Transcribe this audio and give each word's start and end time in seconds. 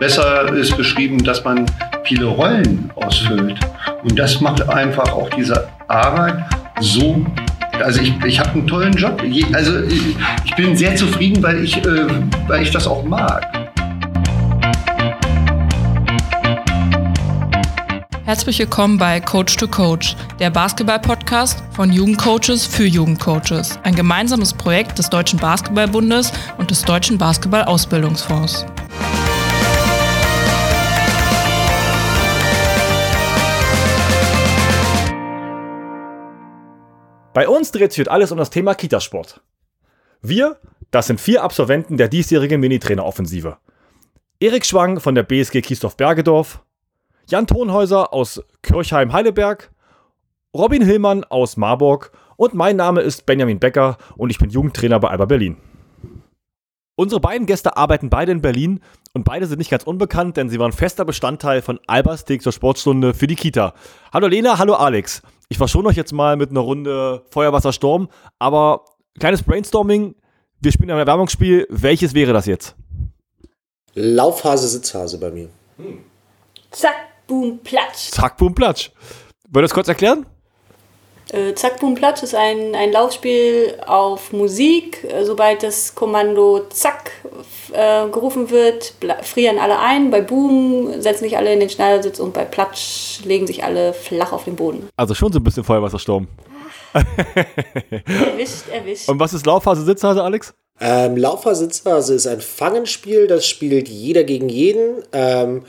besser 0.00 0.50
ist 0.54 0.76
beschrieben, 0.76 1.22
dass 1.22 1.44
man 1.44 1.66
viele 2.04 2.24
Rollen 2.24 2.90
ausfüllt. 2.96 3.60
Und 4.02 4.18
das 4.18 4.40
macht 4.40 4.66
einfach 4.68 5.12
auch 5.12 5.28
diese 5.30 5.68
Arbeit 5.88 6.42
so. 6.80 7.24
Also 7.78 8.00
ich, 8.00 8.12
ich 8.24 8.40
habe 8.40 8.50
einen 8.50 8.66
tollen 8.66 8.94
Job. 8.94 9.22
Also 9.52 9.82
ich 10.44 10.56
bin 10.56 10.74
sehr 10.74 10.96
zufrieden, 10.96 11.42
weil 11.42 11.62
ich, 11.62 11.76
äh, 11.76 12.06
weil 12.48 12.62
ich 12.62 12.70
das 12.70 12.86
auch 12.86 13.04
mag. 13.04 13.46
Herzlich 18.24 18.58
willkommen 18.60 18.96
bei 18.96 19.20
Coach 19.20 19.56
to 19.56 19.66
Coach, 19.66 20.16
der 20.38 20.50
Basketball-Podcast 20.50 21.62
von 21.72 21.92
Jugendcoaches 21.92 22.64
für 22.64 22.86
Jugendcoaches. 22.86 23.78
Ein 23.82 23.96
gemeinsames 23.96 24.54
Projekt 24.54 24.98
des 24.98 25.10
Deutschen 25.10 25.38
Basketballbundes 25.38 26.32
und 26.56 26.70
des 26.70 26.82
Deutschen 26.82 27.18
Basketball-Ausbildungsfonds. 27.18 28.66
Bei 37.32 37.48
uns 37.48 37.70
dreht 37.70 37.92
sich 37.92 38.10
alles 38.10 38.32
um 38.32 38.38
das 38.38 38.50
Thema 38.50 38.74
Kitasport. 38.74 39.40
Wir, 40.20 40.58
das 40.90 41.06
sind 41.06 41.20
vier 41.20 41.44
Absolventen 41.44 41.96
der 41.96 42.08
diesjährigen 42.08 42.60
Minitrainer-Offensive. 42.60 43.58
Erik 44.40 44.66
Schwang 44.66 44.98
von 44.98 45.14
der 45.14 45.22
BSG 45.22 45.60
Kiesdorf 45.60 45.96
Bergedorf, 45.96 46.64
Jan 47.28 47.46
Thonhäuser 47.46 48.12
aus 48.12 48.42
Kirchheim-Heidelberg, 48.62 49.70
Robin 50.56 50.84
Hillmann 50.84 51.22
aus 51.22 51.56
Marburg 51.56 52.10
und 52.36 52.54
mein 52.54 52.74
Name 52.74 53.02
ist 53.02 53.26
Benjamin 53.26 53.60
Becker 53.60 53.96
und 54.16 54.30
ich 54.30 54.38
bin 54.38 54.50
Jugendtrainer 54.50 54.98
bei 54.98 55.08
Alba 55.08 55.26
Berlin. 55.26 55.56
Unsere 56.96 57.20
beiden 57.20 57.46
Gäste 57.46 57.76
arbeiten 57.76 58.10
beide 58.10 58.32
in 58.32 58.42
Berlin 58.42 58.80
und 59.14 59.24
beide 59.24 59.46
sind 59.46 59.58
nicht 59.58 59.70
ganz 59.70 59.84
unbekannt, 59.84 60.36
denn 60.36 60.50
sie 60.50 60.58
waren 60.58 60.72
fester 60.72 61.04
Bestandteil 61.04 61.62
von 61.62 61.78
Albers 61.86 62.28
Weg 62.28 62.42
zur 62.42 62.52
Sportstunde 62.52 63.14
für 63.14 63.28
die 63.28 63.36
Kita. 63.36 63.74
Hallo 64.12 64.26
Lena, 64.26 64.58
hallo 64.58 64.74
Alex. 64.74 65.22
Ich 65.52 65.58
verschone 65.58 65.88
euch 65.88 65.96
jetzt 65.96 66.12
mal 66.12 66.36
mit 66.36 66.50
einer 66.50 66.60
Runde 66.60 67.24
Feuerwassersturm, 67.30 68.08
aber 68.38 68.84
kleines 69.18 69.42
Brainstorming. 69.42 70.14
Wir 70.60 70.70
spielen 70.70 70.92
ein 70.92 70.98
Erwärmungsspiel. 70.98 71.66
Welches 71.68 72.14
wäre 72.14 72.32
das 72.32 72.46
jetzt? 72.46 72.76
Laufhase, 73.94 74.68
Sitzhase 74.68 75.18
bei 75.18 75.30
mir. 75.32 75.48
Hm. 75.76 76.04
Zack, 76.70 77.26
boom, 77.26 77.58
platsch. 77.64 78.10
Zack, 78.12 78.36
boom, 78.36 78.54
platsch. 78.54 78.90
Wollt 79.48 79.62
ihr 79.62 79.62
das 79.62 79.74
kurz 79.74 79.88
erklären? 79.88 80.24
Äh, 81.32 81.54
Zack, 81.54 81.78
Boom, 81.78 81.94
Platsch 81.94 82.22
ist 82.22 82.34
ein, 82.34 82.74
ein 82.74 82.92
Laufspiel 82.92 83.76
auf 83.86 84.32
Musik. 84.32 85.04
Äh, 85.04 85.24
sobald 85.24 85.62
das 85.62 85.94
Kommando 85.94 86.66
Zack 86.70 87.12
äh, 87.72 88.08
gerufen 88.08 88.50
wird, 88.50 88.94
frieren 89.22 89.58
alle 89.58 89.78
ein. 89.78 90.10
Bei 90.10 90.20
Boom 90.20 91.00
setzen 91.00 91.24
sich 91.24 91.36
alle 91.36 91.52
in 91.52 91.60
den 91.60 91.70
Schneidersitz 91.70 92.18
und 92.18 92.34
bei 92.34 92.44
Platsch 92.44 93.24
legen 93.24 93.46
sich 93.46 93.62
alle 93.62 93.92
flach 93.92 94.32
auf 94.32 94.44
den 94.44 94.56
Boden. 94.56 94.88
Also 94.96 95.14
schon 95.14 95.32
so 95.32 95.38
ein 95.38 95.44
bisschen 95.44 95.64
Feuerwassersturm. 95.64 96.26
erwischt, 96.92 98.68
erwischt. 98.72 99.08
Und 99.08 99.20
was 99.20 99.32
ist 99.32 99.46
Laufphase, 99.46 99.84
Sitzhase, 99.84 100.24
Alex? 100.24 100.52
Ähm, 100.80 101.16
Laufphase, 101.16 101.64
Sitzhase 101.66 102.14
ist 102.14 102.26
ein 102.26 102.40
Fangenspiel. 102.40 103.28
Das 103.28 103.46
spielt 103.46 103.88
jeder 103.88 104.24
gegen 104.24 104.48
jeden. 104.48 105.04
Ähm, 105.12 105.62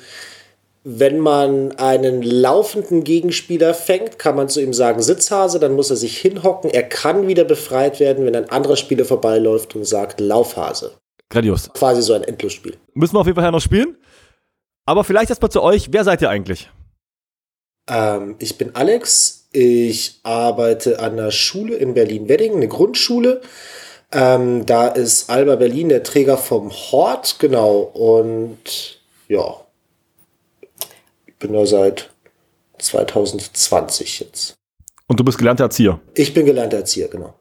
wenn 0.83 1.19
man 1.19 1.73
einen 1.73 2.23
laufenden 2.23 3.03
Gegenspieler 3.03 3.73
fängt, 3.73 4.17
kann 4.17 4.35
man 4.35 4.49
zu 4.49 4.61
ihm 4.61 4.73
sagen 4.73 5.01
Sitzhase, 5.01 5.59
dann 5.59 5.75
muss 5.75 5.91
er 5.91 5.95
sich 5.95 6.17
hinhocken. 6.17 6.71
Er 6.71 6.83
kann 6.83 7.27
wieder 7.27 7.43
befreit 7.43 7.99
werden, 7.99 8.25
wenn 8.25 8.35
ein 8.35 8.49
anderer 8.49 8.75
Spieler 8.75 9.05
vorbeiläuft 9.05 9.75
und 9.75 9.85
sagt 9.85 10.19
Laufhase. 10.19 10.93
Grandios. 11.29 11.69
Quasi 11.73 12.01
so 12.01 12.13
ein 12.13 12.23
Endlosspiel. 12.23 12.77
Müssen 12.93 13.15
wir 13.15 13.19
auf 13.19 13.27
jeden 13.27 13.39
Fall 13.39 13.51
noch 13.51 13.61
spielen. 13.61 13.95
Aber 14.85 15.03
vielleicht 15.03 15.29
erstmal 15.29 15.51
zu 15.51 15.61
euch. 15.61 15.89
Wer 15.91 16.03
seid 16.03 16.21
ihr 16.21 16.29
eigentlich? 16.29 16.69
Ähm, 17.87 18.35
ich 18.39 18.57
bin 18.57 18.75
Alex. 18.75 19.47
Ich 19.51 20.19
arbeite 20.23 20.99
an 20.99 21.17
der 21.17 21.31
Schule 21.31 21.75
in 21.75 21.93
Berlin-Wedding, 21.93 22.55
eine 22.55 22.67
Grundschule. 22.67 23.41
Ähm, 24.11 24.65
da 24.65 24.87
ist 24.87 25.29
Alba 25.29 25.55
Berlin 25.57 25.89
der 25.89 26.03
Träger 26.03 26.37
vom 26.37 26.71
Hort, 26.71 27.37
genau. 27.39 27.79
Und 27.79 28.99
ja, 29.27 29.55
bin 31.41 31.53
da 31.53 31.65
seit 31.65 32.09
2020 32.77 34.21
jetzt. 34.21 34.53
Und 35.07 35.19
du 35.19 35.25
bist 35.25 35.37
gelernter 35.37 35.65
Erzieher? 35.65 35.99
Ich 36.15 36.33
bin 36.33 36.45
gelernter 36.45 36.77
Erzieher, 36.77 37.09
genau. 37.09 37.33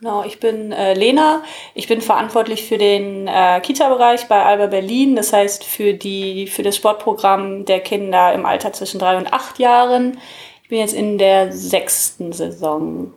Genau, 0.00 0.24
ich 0.24 0.38
bin 0.38 0.72
äh, 0.72 0.94
Lena. 0.94 1.42
Ich 1.74 1.88
bin 1.88 2.00
verantwortlich 2.00 2.62
für 2.62 2.78
den 2.78 3.26
äh, 3.26 3.60
Kita-Bereich 3.60 4.28
bei 4.28 4.42
Alba 4.42 4.68
Berlin. 4.68 5.16
Das 5.16 5.32
heißt 5.32 5.64
für, 5.64 5.92
die, 5.92 6.46
für 6.46 6.62
das 6.62 6.76
Sportprogramm 6.76 7.64
der 7.64 7.80
Kinder 7.80 8.32
im 8.32 8.46
Alter 8.46 8.72
zwischen 8.72 9.00
drei 9.00 9.18
und 9.18 9.32
acht 9.32 9.58
Jahren. 9.58 10.18
Ich 10.62 10.68
bin 10.68 10.78
jetzt 10.78 10.94
in 10.94 11.18
der 11.18 11.52
sechsten 11.52 12.32
Saison. 12.32 13.12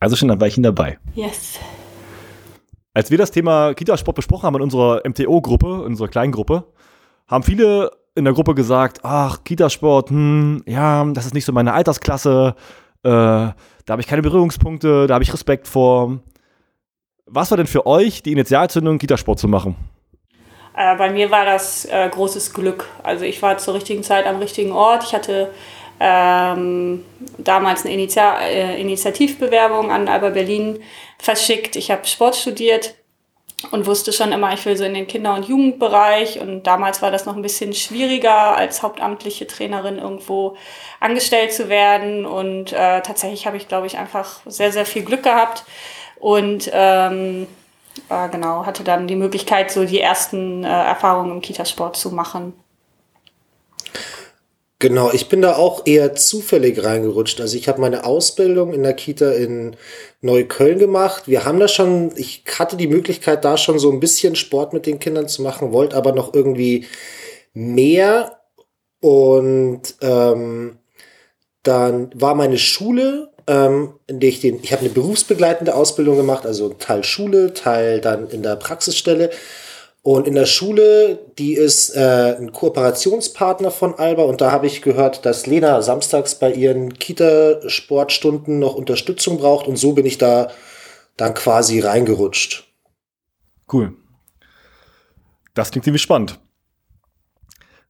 Also 0.00 0.16
schon 0.16 0.30
ein 0.30 0.40
Weilchen 0.40 0.64
dabei. 0.64 0.98
Yes. 1.14 1.60
Als 2.94 3.10
wir 3.10 3.18
das 3.18 3.30
Thema 3.30 3.72
Kitasport 3.74 4.16
besprochen 4.16 4.42
haben 4.42 4.56
in 4.56 4.62
unserer 4.62 5.02
MTO-Gruppe, 5.08 5.66
in 5.86 5.92
unserer 5.92 6.08
kleinen 6.08 6.32
Gruppe, 6.32 6.64
haben 7.28 7.44
viele 7.44 7.90
in 8.14 8.24
der 8.24 8.34
Gruppe 8.34 8.54
gesagt, 8.54 9.00
ach, 9.02 9.44
Kitasport, 9.44 10.10
hm, 10.10 10.62
ja, 10.66 11.04
das 11.12 11.26
ist 11.26 11.34
nicht 11.34 11.44
so 11.44 11.52
meine 11.52 11.72
Altersklasse, 11.72 12.54
äh, 13.04 13.08
da 13.08 13.54
habe 13.88 14.00
ich 14.00 14.06
keine 14.06 14.22
Berührungspunkte, 14.22 15.06
da 15.06 15.14
habe 15.14 15.24
ich 15.24 15.32
Respekt 15.32 15.66
vor. 15.66 16.20
Was 17.26 17.50
war 17.50 17.56
denn 17.56 17.66
für 17.66 17.86
euch 17.86 18.22
die 18.22 18.32
Initialzündung, 18.32 18.98
Kitasport 18.98 19.38
zu 19.38 19.48
machen? 19.48 19.76
Äh, 20.76 20.96
bei 20.96 21.10
mir 21.10 21.30
war 21.30 21.44
das 21.44 21.84
äh, 21.86 22.08
großes 22.08 22.52
Glück. 22.52 22.86
Also 23.02 23.24
ich 23.24 23.40
war 23.42 23.58
zur 23.58 23.74
richtigen 23.74 24.02
Zeit 24.02 24.26
am 24.26 24.36
richtigen 24.36 24.72
Ort. 24.72 25.04
Ich 25.04 25.14
hatte 25.14 25.50
ähm, 26.00 27.04
damals 27.38 27.84
eine 27.84 27.94
Initial 27.94 28.42
äh, 28.42 28.80
Initiativbewerbung 28.80 29.90
an 29.90 30.08
Alba 30.08 30.30
Berlin 30.30 30.80
verschickt. 31.18 31.76
Ich 31.76 31.90
habe 31.90 32.06
Sport 32.06 32.36
studiert 32.36 32.94
und 33.70 33.86
wusste 33.86 34.12
schon 34.12 34.32
immer, 34.32 34.52
ich 34.52 34.64
will 34.64 34.76
so 34.76 34.84
in 34.84 34.94
den 34.94 35.06
Kinder- 35.06 35.34
und 35.34 35.48
Jugendbereich. 35.48 36.40
Und 36.40 36.64
damals 36.66 37.02
war 37.02 37.10
das 37.10 37.26
noch 37.26 37.36
ein 37.36 37.42
bisschen 37.42 37.72
schwieriger, 37.72 38.56
als 38.56 38.82
hauptamtliche 38.82 39.46
Trainerin 39.46 39.98
irgendwo 39.98 40.56
angestellt 41.00 41.52
zu 41.52 41.68
werden. 41.68 42.26
Und 42.26 42.72
äh, 42.72 43.02
tatsächlich 43.02 43.46
habe 43.46 43.56
ich, 43.56 43.68
glaube 43.68 43.86
ich, 43.86 43.98
einfach 43.98 44.40
sehr, 44.46 44.72
sehr 44.72 44.86
viel 44.86 45.04
Glück 45.04 45.22
gehabt. 45.22 45.64
Und 46.18 46.70
ähm, 46.72 47.46
äh, 48.08 48.28
genau, 48.28 48.66
hatte 48.66 48.84
dann 48.84 49.06
die 49.06 49.16
Möglichkeit, 49.16 49.70
so 49.70 49.84
die 49.84 50.00
ersten 50.00 50.64
äh, 50.64 50.68
Erfahrungen 50.68 51.32
im 51.32 51.40
Kitasport 51.40 51.96
zu 51.96 52.10
machen. 52.10 52.52
Genau, 54.82 55.12
ich 55.12 55.28
bin 55.28 55.42
da 55.42 55.54
auch 55.54 55.86
eher 55.86 56.16
zufällig 56.16 56.82
reingerutscht. 56.82 57.40
Also 57.40 57.56
ich 57.56 57.68
habe 57.68 57.80
meine 57.80 58.04
Ausbildung 58.04 58.74
in 58.74 58.82
der 58.82 58.94
Kita 58.94 59.30
in 59.30 59.76
Neukölln 60.22 60.80
gemacht. 60.80 61.28
Wir 61.28 61.44
haben 61.44 61.60
da 61.60 61.68
schon, 61.68 62.10
ich 62.16 62.42
hatte 62.58 62.76
die 62.76 62.88
Möglichkeit, 62.88 63.44
da 63.44 63.56
schon 63.56 63.78
so 63.78 63.92
ein 63.92 64.00
bisschen 64.00 64.34
Sport 64.34 64.72
mit 64.72 64.86
den 64.86 64.98
Kindern 64.98 65.28
zu 65.28 65.42
machen, 65.42 65.70
wollte 65.70 65.94
aber 65.94 66.10
noch 66.10 66.34
irgendwie 66.34 66.86
mehr. 67.54 68.40
Und 68.98 69.82
ähm, 70.00 70.78
dann 71.62 72.10
war 72.16 72.34
meine 72.34 72.58
Schule, 72.58 73.30
ähm, 73.46 73.94
in 74.08 74.18
der 74.18 74.30
ich 74.30 74.40
den, 74.40 74.58
ich 74.64 74.72
habe 74.72 74.80
eine 74.80 74.90
berufsbegleitende 74.90 75.76
Ausbildung 75.76 76.16
gemacht, 76.16 76.44
also 76.44 76.70
Teil 76.70 77.04
Schule, 77.04 77.54
Teil 77.54 78.00
dann 78.00 78.28
in 78.30 78.42
der 78.42 78.56
Praxisstelle. 78.56 79.30
Und 80.04 80.26
in 80.26 80.34
der 80.34 80.46
Schule, 80.46 81.20
die 81.38 81.54
ist 81.54 81.90
äh, 81.90 82.36
ein 82.36 82.50
Kooperationspartner 82.50 83.70
von 83.70 83.94
Alba 83.94 84.24
und 84.24 84.40
da 84.40 84.50
habe 84.50 84.66
ich 84.66 84.82
gehört, 84.82 85.24
dass 85.24 85.46
Lena 85.46 85.80
samstags 85.80 86.34
bei 86.34 86.52
ihren 86.52 86.94
Kita-Sportstunden 86.94 88.58
noch 88.58 88.74
Unterstützung 88.74 89.38
braucht 89.38 89.68
und 89.68 89.76
so 89.76 89.92
bin 89.92 90.04
ich 90.04 90.18
da 90.18 90.50
dann 91.16 91.34
quasi 91.34 91.78
reingerutscht. 91.78 92.64
Cool. 93.72 93.94
Das 95.54 95.70
klingt 95.70 95.84
ziemlich 95.84 96.02
spannend. 96.02 96.40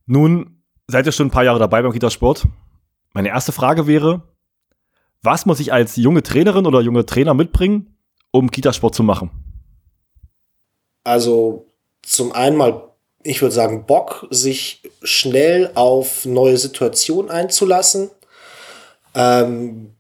Nun 0.05 0.63
seid 0.89 1.07
ihr 1.07 1.13
schon 1.13 1.29
ein 1.29 1.31
paar 1.31 1.45
Jahre 1.45 1.61
dabei 1.61 1.81
beim 1.81 1.93
Kitasport. 1.93 2.47
Meine 3.15 3.29
erste 3.29 3.53
Frage 3.53 3.87
wäre, 3.87 4.23
was 5.23 5.47
muss 5.47 5.61
ich 5.61 5.73
als 5.73 5.97
junge 5.97 6.23
Trainerin 6.23 6.67
oder 6.67 6.83
junge 6.83 7.07
Trainer 7.07 7.33
mitbringen, 7.33 7.97
um 8.33 8.51
Kitasport 8.51 8.95
zu 8.95 9.03
machen? 9.03 9.31
Also 11.05 11.72
zum 12.05 12.33
einen 12.33 12.57
mal, 12.57 12.89
ich 13.23 13.41
würde 13.41 13.55
sagen, 13.55 13.87
Bock, 13.87 14.27
sich 14.31 14.83
schnell 15.03 15.71
auf 15.75 16.25
neue 16.25 16.57
Situationen 16.57 17.31
einzulassen. 17.31 18.11
Ähm, 19.15 19.95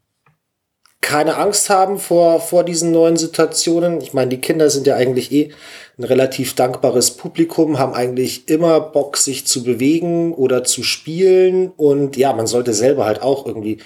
keine 1.01 1.37
Angst 1.37 1.69
haben 1.69 1.99
vor, 1.99 2.41
vor 2.41 2.65
diesen 2.65 2.93
neuen 2.93 3.17
Situationen. 3.17 4.01
Ich 4.01 4.15
meine, 4.15 4.31
die 4.31 4.41
Kinder 4.41 4.71
sind 4.71 4.87
ja 4.87 4.95
eigentlich 4.95 5.33
eh 5.33 5.53
ein 5.99 6.05
relativ 6.05 6.55
dankbares 6.55 7.11
Publikum, 7.13 7.79
haben 7.79 7.93
eigentlich 7.93 8.49
immer 8.49 8.81
Bock, 8.81 9.17
sich 9.17 9.47
zu 9.47 9.65
bewegen 9.65 10.33
oder 10.33 10.65
zu 10.65 10.83
spielen. 10.83 11.73
Und 11.77 12.17
ja, 12.17 12.33
man 12.33 12.47
sollte 12.47 12.73
selber 12.73 13.05
halt 13.05 13.21
auch 13.21 13.47
irgendwie 13.47 13.79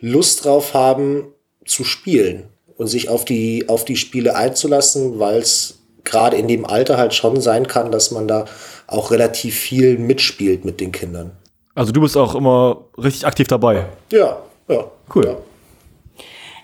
Lust 0.00 0.44
drauf 0.44 0.74
haben, 0.74 1.26
zu 1.64 1.84
spielen 1.84 2.48
und 2.76 2.88
sich 2.88 3.08
auf 3.08 3.24
die, 3.24 3.68
auf 3.68 3.84
die 3.84 3.96
Spiele 3.96 4.34
einzulassen, 4.34 5.20
weil 5.20 5.38
es 5.38 5.81
gerade 6.04 6.36
in 6.36 6.48
dem 6.48 6.64
Alter 6.64 6.96
halt 6.96 7.14
schon 7.14 7.40
sein 7.40 7.66
kann, 7.66 7.90
dass 7.90 8.10
man 8.10 8.28
da 8.28 8.44
auch 8.86 9.10
relativ 9.10 9.56
viel 9.56 9.98
mitspielt 9.98 10.64
mit 10.64 10.80
den 10.80 10.92
Kindern. 10.92 11.32
Also 11.74 11.92
du 11.92 12.00
bist 12.00 12.16
auch 12.16 12.34
immer 12.34 12.84
richtig 12.98 13.26
aktiv 13.26 13.48
dabei. 13.48 13.86
Ja, 14.10 14.38
ja. 14.68 14.84
Cool. 15.14 15.26
Ja. 15.26 15.36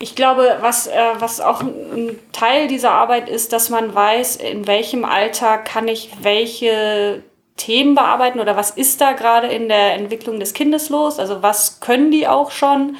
Ich 0.00 0.14
glaube, 0.14 0.58
was, 0.60 0.86
äh, 0.86 0.92
was 1.18 1.40
auch 1.40 1.60
ein 1.60 2.18
Teil 2.32 2.68
dieser 2.68 2.92
Arbeit 2.92 3.28
ist, 3.28 3.52
dass 3.52 3.68
man 3.68 3.94
weiß, 3.94 4.36
in 4.36 4.66
welchem 4.66 5.04
Alter 5.04 5.58
kann 5.58 5.88
ich 5.88 6.10
welche 6.22 7.22
Themen 7.56 7.96
bearbeiten 7.96 8.38
oder 8.38 8.56
was 8.56 8.70
ist 8.70 9.00
da 9.00 9.12
gerade 9.12 9.48
in 9.48 9.68
der 9.68 9.94
Entwicklung 9.94 10.38
des 10.38 10.54
Kindes 10.54 10.88
los? 10.88 11.18
Also 11.18 11.42
was 11.42 11.80
können 11.80 12.12
die 12.12 12.28
auch 12.28 12.52
schon? 12.52 12.96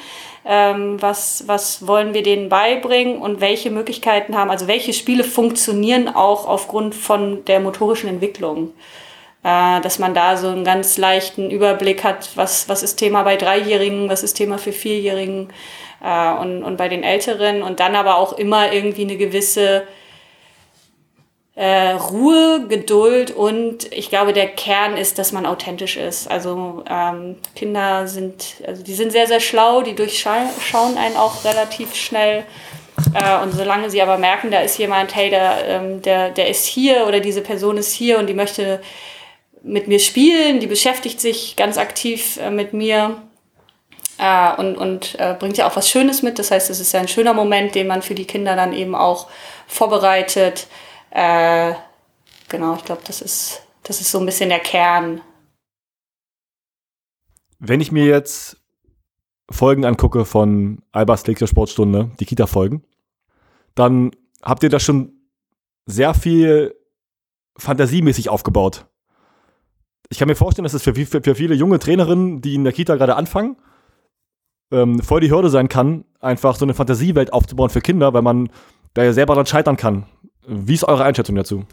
Ähm, 0.51 0.99
was, 0.99 1.43
was 1.47 1.85
wollen 1.85 2.15
wir 2.15 2.23
denen 2.23 2.49
beibringen 2.49 3.21
und 3.21 3.39
welche 3.39 3.69
Möglichkeiten 3.69 4.35
haben, 4.35 4.49
also 4.49 4.67
welche 4.67 4.93
Spiele 4.93 5.23
funktionieren 5.23 6.07
auch 6.07 6.47
aufgrund 6.47 6.95
von 6.95 7.45
der 7.45 7.59
motorischen 7.59 8.09
Entwicklung? 8.09 8.73
Äh, 9.43 9.79
dass 9.81 9.99
man 9.99 10.15
da 10.15 10.37
so 10.37 10.47
einen 10.47 10.63
ganz 10.63 10.97
leichten 10.97 11.51
Überblick 11.51 12.03
hat, 12.03 12.31
was, 12.35 12.67
was 12.67 12.81
ist 12.81 12.95
Thema 12.95 13.21
bei 13.21 13.35
Dreijährigen, 13.35 14.09
was 14.09 14.23
ist 14.23 14.33
Thema 14.33 14.57
für 14.57 14.73
Vierjährigen 14.73 15.49
äh, 16.03 16.31
und, 16.33 16.63
und 16.63 16.77
bei 16.77 16.89
den 16.89 17.03
Älteren 17.03 17.61
und 17.61 17.79
dann 17.79 17.95
aber 17.95 18.17
auch 18.17 18.33
immer 18.33 18.73
irgendwie 18.73 19.03
eine 19.03 19.17
gewisse 19.17 19.83
äh, 21.59 21.89
Ruhe, 21.91 22.67
Geduld 22.69 23.31
und 23.31 23.91
ich 23.91 24.07
glaube, 24.07 24.31
der 24.31 24.47
Kern 24.47 24.95
ist, 24.95 25.19
dass 25.19 25.33
man 25.33 25.45
authentisch 25.45 25.97
ist. 25.97 26.31
Also 26.31 26.85
ähm, 26.89 27.35
Kinder 27.53 28.07
sind, 28.07 28.55
also 28.65 28.81
die 28.81 28.93
sind 28.93 29.11
sehr, 29.11 29.27
sehr 29.27 29.41
schlau, 29.41 29.81
die 29.81 29.93
durchschauen 29.93 30.47
einen 30.97 31.17
auch 31.17 31.43
relativ 31.43 31.95
schnell. 31.95 32.45
Äh, 33.13 33.43
und 33.43 33.51
solange 33.51 33.89
sie 33.89 34.01
aber 34.01 34.17
merken, 34.17 34.51
da 34.51 34.61
ist 34.61 34.77
jemand, 34.77 35.13
hey, 35.17 35.29
der, 35.29 35.67
ähm, 35.67 36.01
der, 36.01 36.29
der 36.29 36.47
ist 36.47 36.65
hier 36.65 37.05
oder 37.05 37.19
diese 37.19 37.41
Person 37.41 37.75
ist 37.75 37.91
hier 37.91 38.19
und 38.19 38.27
die 38.27 38.33
möchte 38.33 38.79
mit 39.61 39.89
mir 39.89 39.99
spielen, 39.99 40.61
die 40.61 40.67
beschäftigt 40.67 41.19
sich 41.19 41.57
ganz 41.57 41.77
aktiv 41.77 42.37
äh, 42.37 42.51
mit 42.51 42.71
mir 42.71 43.21
äh, 44.17 44.55
und, 44.55 44.77
und 44.77 45.19
äh, 45.19 45.35
bringt 45.37 45.57
ja 45.57 45.67
auch 45.67 45.75
was 45.75 45.89
Schönes 45.89 46.21
mit. 46.21 46.39
Das 46.39 46.51
heißt, 46.51 46.69
es 46.69 46.79
ist 46.79 46.93
ja 46.93 47.01
ein 47.01 47.09
schöner 47.09 47.33
Moment, 47.33 47.75
den 47.75 47.87
man 47.87 48.01
für 48.01 48.15
die 48.15 48.27
Kinder 48.27 48.55
dann 48.55 48.71
eben 48.71 48.95
auch 48.95 49.27
vorbereitet. 49.67 50.67
Äh, 51.11 51.73
genau, 52.47 52.75
ich 52.75 52.85
glaube, 52.85 53.01
das 53.05 53.21
ist, 53.21 53.61
das 53.83 54.01
ist 54.01 54.11
so 54.11 54.19
ein 54.19 54.25
bisschen 54.25 54.49
der 54.49 54.59
Kern. 54.59 55.21
Wenn 57.59 57.81
ich 57.81 57.91
mir 57.91 58.05
jetzt 58.05 58.57
Folgen 59.49 59.85
angucke 59.85 60.25
von 60.25 60.81
Albers 60.91 61.25
Lektor 61.25 61.47
Sportstunde, 61.47 62.11
die 62.19 62.25
Kita-Folgen, 62.25 62.83
dann 63.75 64.11
habt 64.43 64.63
ihr 64.63 64.69
da 64.69 64.79
schon 64.79 65.13
sehr 65.85 66.13
viel 66.13 66.75
fantasiemäßig 67.57 68.29
aufgebaut. 68.29 68.85
Ich 70.09 70.19
kann 70.19 70.27
mir 70.27 70.35
vorstellen, 70.35 70.63
dass 70.63 70.73
es 70.73 70.83
für, 70.83 70.93
für, 70.93 71.21
für 71.21 71.35
viele 71.35 71.55
junge 71.55 71.79
Trainerinnen, 71.79 72.41
die 72.41 72.55
in 72.55 72.63
der 72.63 72.73
Kita 72.73 72.95
gerade 72.95 73.15
anfangen, 73.15 73.57
ähm, 74.71 75.01
voll 75.01 75.21
die 75.21 75.31
Hürde 75.31 75.49
sein 75.49 75.69
kann, 75.69 76.05
einfach 76.19 76.55
so 76.55 76.65
eine 76.65 76.73
Fantasiewelt 76.73 77.33
aufzubauen 77.33 77.69
für 77.69 77.81
Kinder, 77.81 78.13
weil 78.13 78.21
man 78.21 78.49
da 78.93 79.03
ja 79.03 79.13
selber 79.13 79.35
dann 79.35 79.45
scheitern 79.45 79.77
kann. 79.77 80.05
Wie 80.49 80.73
ist 80.73 80.83
eure 80.83 81.03
Einschätzung 81.03 81.35
dazu? 81.35 81.63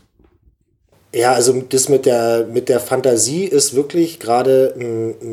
Ja, 1.15 1.33
also 1.33 1.63
das 1.63 1.89
mit 1.89 2.05
der, 2.05 2.47
mit 2.53 2.69
der 2.69 2.79
Fantasie 2.79 3.45
ist 3.45 3.75
wirklich 3.75 4.21
gerade, 4.21 4.75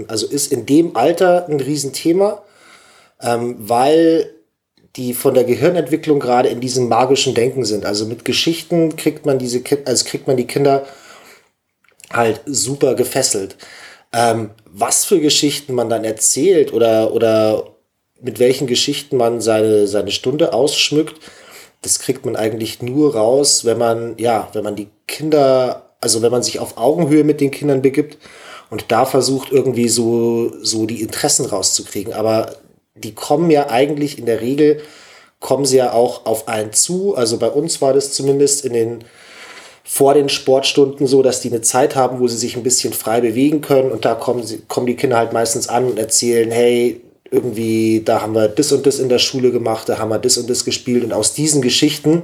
also 0.07 0.27
ist 0.27 0.51
in 0.51 0.65
dem 0.65 0.95
Alter 0.95 1.47
ein 1.49 1.59
Riesenthema, 1.59 2.41
ähm, 3.21 3.55
weil 3.59 4.29
die 4.95 5.13
von 5.13 5.33
der 5.33 5.43
Gehirnentwicklung 5.43 6.19
gerade 6.19 6.49
in 6.49 6.61
diesem 6.61 6.87
magischen 6.87 7.33
Denken 7.33 7.65
sind. 7.65 7.85
Also 7.85 8.05
mit 8.05 8.23
Geschichten 8.23 8.95
kriegt 8.95 9.25
man 9.25 9.39
diese, 9.39 9.61
also 9.85 10.05
kriegt 10.05 10.27
man 10.27 10.37
die 10.37 10.47
Kinder 10.47 10.85
halt 12.11 12.41
super 12.45 12.93
gefesselt. 12.95 13.57
Ähm, 14.13 14.51
was 14.65 15.03
für 15.03 15.19
Geschichten 15.19 15.73
man 15.73 15.89
dann 15.89 16.03
erzählt 16.03 16.71
oder, 16.71 17.13
oder 17.13 17.75
mit 18.21 18.39
welchen 18.39 18.67
Geschichten 18.67 19.17
man 19.17 19.41
seine, 19.41 19.87
seine 19.87 20.11
Stunde 20.11 20.53
ausschmückt, 20.53 21.19
das 21.83 21.99
kriegt 21.99 22.25
man 22.25 22.35
eigentlich 22.35 22.81
nur 22.81 23.15
raus, 23.15 23.65
wenn 23.65 23.77
man, 23.77 24.15
ja, 24.17 24.49
wenn 24.53 24.63
man 24.63 24.75
die 24.75 24.87
Kinder, 25.07 25.89
also 26.01 26.21
wenn 26.21 26.31
man 26.31 26.41
sich 26.41 26.59
auf 26.59 26.77
Augenhöhe 26.77 27.23
mit 27.23 27.41
den 27.41 27.51
Kindern 27.51 27.81
begibt 27.81 28.17
und 28.69 28.85
da 28.87 29.05
versucht 29.05 29.51
irgendwie 29.51 29.89
so, 29.89 30.51
so 30.61 30.85
die 30.85 31.01
Interessen 31.01 31.45
rauszukriegen. 31.45 32.13
Aber 32.13 32.55
die 32.95 33.13
kommen 33.13 33.51
ja 33.51 33.69
eigentlich 33.69 34.17
in 34.17 34.25
der 34.25 34.41
Regel, 34.41 34.81
kommen 35.39 35.65
sie 35.65 35.77
ja 35.77 35.91
auch 35.91 36.25
auf 36.25 36.47
einen 36.47 36.71
zu. 36.71 37.15
Also 37.15 37.37
bei 37.37 37.49
uns 37.49 37.81
war 37.81 37.93
das 37.93 38.13
zumindest 38.13 38.63
in 38.63 38.73
den, 38.73 39.03
vor 39.83 40.13
den 40.13 40.29
Sportstunden 40.29 41.05
so, 41.05 41.21
dass 41.21 41.41
die 41.41 41.49
eine 41.49 41.61
Zeit 41.61 41.97
haben, 41.97 42.21
wo 42.21 42.27
sie 42.29 42.37
sich 42.37 42.55
ein 42.55 42.63
bisschen 42.63 42.93
frei 42.93 43.19
bewegen 43.19 43.59
können 43.59 43.91
und 43.91 44.05
da 44.05 44.15
kommen, 44.15 44.43
sie, 44.43 44.61
kommen 44.69 44.87
die 44.87 44.95
Kinder 44.95 45.17
halt 45.17 45.33
meistens 45.33 45.67
an 45.67 45.85
und 45.85 45.99
erzählen, 45.99 46.49
hey, 46.49 47.01
irgendwie, 47.33 48.01
da 48.05 48.21
haben 48.21 48.35
wir 48.35 48.47
das 48.47 48.71
und 48.71 48.85
das 48.85 48.99
in 48.99 49.09
der 49.09 49.19
Schule 49.19 49.51
gemacht, 49.51 49.89
da 49.89 49.97
haben 49.97 50.09
wir 50.09 50.19
das 50.19 50.37
und 50.37 50.49
das 50.49 50.63
gespielt. 50.63 51.03
Und 51.03 51.13
aus 51.13 51.33
diesen 51.33 51.61
Geschichten 51.61 52.21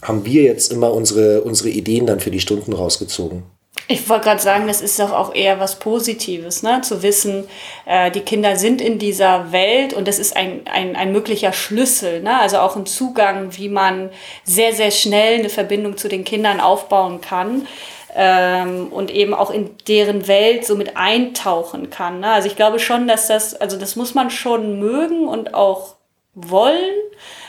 haben 0.00 0.24
wir 0.24 0.42
jetzt 0.42 0.72
immer 0.72 0.92
unsere, 0.92 1.42
unsere 1.42 1.68
Ideen 1.68 2.06
dann 2.06 2.18
für 2.18 2.30
die 2.30 2.40
Stunden 2.40 2.72
rausgezogen. 2.72 3.42
Ich 3.88 4.08
wollte 4.08 4.24
gerade 4.24 4.40
sagen, 4.40 4.68
das 4.68 4.80
ist 4.80 4.98
doch 4.98 5.12
auch 5.12 5.34
eher 5.34 5.58
was 5.60 5.78
Positives, 5.78 6.62
ne? 6.62 6.80
zu 6.82 7.02
wissen, 7.02 7.44
äh, 7.84 8.10
die 8.10 8.20
Kinder 8.20 8.56
sind 8.56 8.80
in 8.80 8.98
dieser 8.98 9.50
Welt 9.52 9.92
und 9.92 10.06
das 10.08 10.18
ist 10.18 10.36
ein, 10.36 10.62
ein, 10.72 10.94
ein 10.94 11.12
möglicher 11.12 11.52
Schlüssel, 11.52 12.22
ne? 12.22 12.38
also 12.38 12.58
auch 12.58 12.76
ein 12.76 12.86
Zugang, 12.86 13.56
wie 13.56 13.68
man 13.68 14.10
sehr, 14.44 14.72
sehr 14.72 14.92
schnell 14.92 15.40
eine 15.40 15.48
Verbindung 15.48 15.96
zu 15.96 16.08
den 16.08 16.24
Kindern 16.24 16.60
aufbauen 16.60 17.20
kann 17.20 17.66
ähm, 18.14 18.88
und 18.92 19.10
eben 19.10 19.34
auch 19.34 19.50
in 19.50 19.70
deren 19.88 20.28
Welt 20.28 20.66
so 20.66 20.76
mit 20.76 20.96
eintauchen 20.96 21.90
kann. 21.90 22.20
Ne? 22.20 22.30
Also 22.30 22.48
ich 22.48 22.56
glaube 22.56 22.78
schon, 22.78 23.08
dass 23.08 23.28
das, 23.28 23.54
also 23.54 23.78
das 23.78 23.96
muss 23.96 24.14
man 24.14 24.30
schon 24.30 24.78
mögen 24.78 25.28
und 25.28 25.54
auch 25.54 25.96
wollen. 26.34 26.94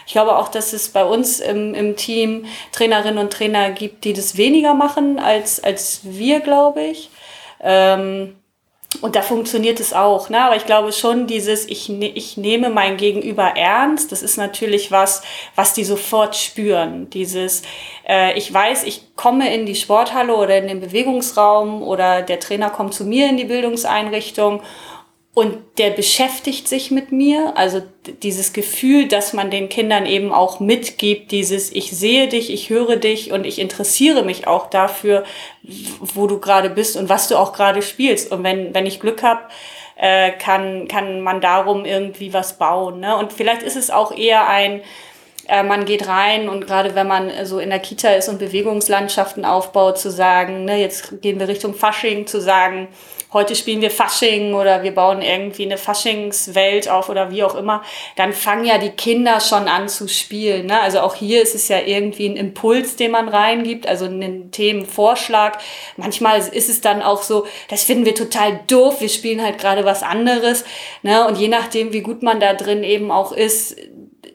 Ich 0.06 0.14
glaube 0.14 0.38
auch, 0.38 0.50
dass 0.50 0.74
es 0.74 0.90
bei 0.90 1.06
uns 1.06 1.40
im, 1.40 1.74
im 1.74 1.96
Team 1.96 2.46
Trainerinnen 2.72 3.18
und 3.18 3.32
Trainer 3.32 3.72
gibt, 3.72 4.04
die 4.04 4.14
das 4.14 4.38
weniger 4.38 4.74
machen 4.74 5.20
als, 5.20 5.64
als 5.64 6.02
wir, 6.04 6.40
glaube 6.42 6.82
ich. 6.82 7.10
Ähm, 7.62 8.36
und 9.02 9.16
da 9.16 9.22
funktioniert 9.22 9.80
es 9.80 9.94
auch. 9.94 10.30
Ne? 10.30 10.42
Aber 10.42 10.56
ich 10.56 10.66
glaube 10.66 10.92
schon, 10.92 11.28
dieses, 11.28 11.68
ich, 11.68 11.90
ne, 11.90 12.10
ich 12.10 12.38
nehme 12.38 12.70
mein 12.70 12.98
Gegenüber 12.98 13.44
ernst, 13.56 14.12
das 14.12 14.22
ist 14.22 14.38
natürlich 14.38 14.92
was, 14.92 15.22
was 15.56 15.74
die 15.74 15.84
sofort 15.84 16.36
spüren. 16.36 17.10
Dieses, 17.10 17.64
äh, 18.08 18.38
ich 18.38 18.54
weiß, 18.54 18.84
ich 18.84 19.16
komme 19.16 19.54
in 19.54 19.66
die 19.66 19.76
Sporthalle 19.76 20.36
oder 20.36 20.58
in 20.58 20.68
den 20.68 20.80
Bewegungsraum 20.80 21.82
oder 21.84 22.22
der 22.22 22.40
Trainer 22.40 22.70
kommt 22.70 22.94
zu 22.94 23.06
mir 23.06 23.30
in 23.30 23.38
die 23.38 23.46
Bildungseinrichtung 23.46 24.62
und 25.36 25.58
der 25.80 25.90
beschäftigt 25.90 26.68
sich 26.68 26.92
mit 26.92 27.12
mir, 27.12 27.58
also 27.58 27.82
dieses 28.22 28.54
Gefühl, 28.54 29.08
dass 29.08 29.34
man 29.34 29.50
den 29.50 29.68
Kindern 29.68 30.06
eben 30.06 30.32
auch 30.32 30.60
mitgibt, 30.60 31.32
dieses 31.32 31.72
ich 31.72 31.90
sehe 31.92 32.28
dich, 32.28 32.54
ich 32.54 32.70
höre 32.70 32.98
dich 32.98 33.32
und 33.32 33.44
ich 33.44 33.58
interessiere 33.58 34.22
mich 34.24 34.46
auch 34.46 34.70
dafür, 34.70 35.24
wo 36.00 36.28
du 36.28 36.40
gerade 36.40 36.70
bist 36.70 36.96
und 36.96 37.10
was 37.10 37.30
du 37.30 37.38
auch 37.38 37.54
gerade 37.54 37.82
spielst. 37.82 38.32
Und 38.32 38.44
wenn, 38.44 38.76
wenn 38.76 38.86
ich 38.86 39.00
Glück 39.00 39.24
habe, 39.24 39.42
äh, 39.96 40.32
kann, 40.34 40.88
kann 40.88 41.22
man 41.22 41.42
darum 41.42 41.84
irgendwie 41.86 42.32
was 42.32 42.60
bauen. 42.60 43.00
Ne? 43.00 43.18
Und 43.18 43.34
vielleicht 43.34 43.64
ist 43.64 43.76
es 43.76 43.90
auch 43.90 44.16
eher 44.16 44.48
ein, 44.48 44.82
äh, 45.48 45.64
man 45.64 45.86
geht 45.86 46.08
rein 46.08 46.48
und 46.48 46.68
gerade 46.68 46.94
wenn 46.94 47.08
man 47.08 47.32
so 47.46 47.58
in 47.58 47.72
der 47.72 47.80
Kita 47.80 48.10
ist 48.10 48.30
und 48.30 48.38
Bewegungslandschaften 48.38 49.46
aufbaut, 49.46 49.98
zu 49.98 50.12
sagen, 50.12 50.66
ne, 50.66 50.80
jetzt 50.80 51.22
gehen 51.22 51.40
wir 51.40 51.48
Richtung 51.48 51.74
Fasching, 51.74 52.28
zu 52.28 52.40
sagen, 52.40 52.88
heute 53.34 53.56
spielen 53.56 53.82
wir 53.82 53.92
Fasching 53.92 54.54
oder 54.54 54.84
wir 54.84 54.94
bauen 54.94 55.22
irgendwie 55.22 55.66
eine 55.66 55.78
Faschingswelt 55.78 56.90
auf 56.90 57.10
oder 57.10 57.32
wie 57.32 57.44
auch 57.44 57.56
immer, 57.56 57.84
dann 58.16 58.34
fangen 58.34 58.66
ja 58.66 58.78
die 58.78 58.90
Kinder 58.90 59.40
schon 59.40 59.68
an 59.68 59.90
zu 59.90 60.08
spielen. 60.08 60.68
Ne? 60.68 60.80
Also 60.80 61.00
auch 61.02 61.16
hier 61.16 61.42
ist 61.42 61.56
es 61.56 61.68
ja 61.68 61.80
irgendwie 61.80 62.28
ein 62.28 62.38
Impuls, 62.38 62.96
den 62.96 63.12
man 63.12 63.28
reingibt, 63.28 63.88
also 63.88 64.06
einen 64.06 64.52
Themenvorschlag. 64.52 65.58
Manchmal 65.98 66.40
ist 66.40 66.70
es 66.70 66.82
dann 66.82 67.02
auch 67.02 67.24
so, 67.24 67.46
das 67.70 67.84
finden 67.84 68.06
wir 68.06 68.16
total 68.16 68.60
doof, 68.68 69.02
wir 69.02 69.10
spielen 69.10 69.44
halt 69.44 69.58
gerade 69.58 69.86
was 69.86 70.04
anderes. 70.04 70.64
Ne? 71.02 71.28
Und 71.28 71.38
je 71.38 71.48
nachdem, 71.48 71.94
wie 71.94 72.02
gut 72.02 72.24
man 72.24 72.40
da 72.40 72.54
drin 72.54 72.84
eben 72.84 73.12
auch 73.12 73.32
ist, 73.32 73.76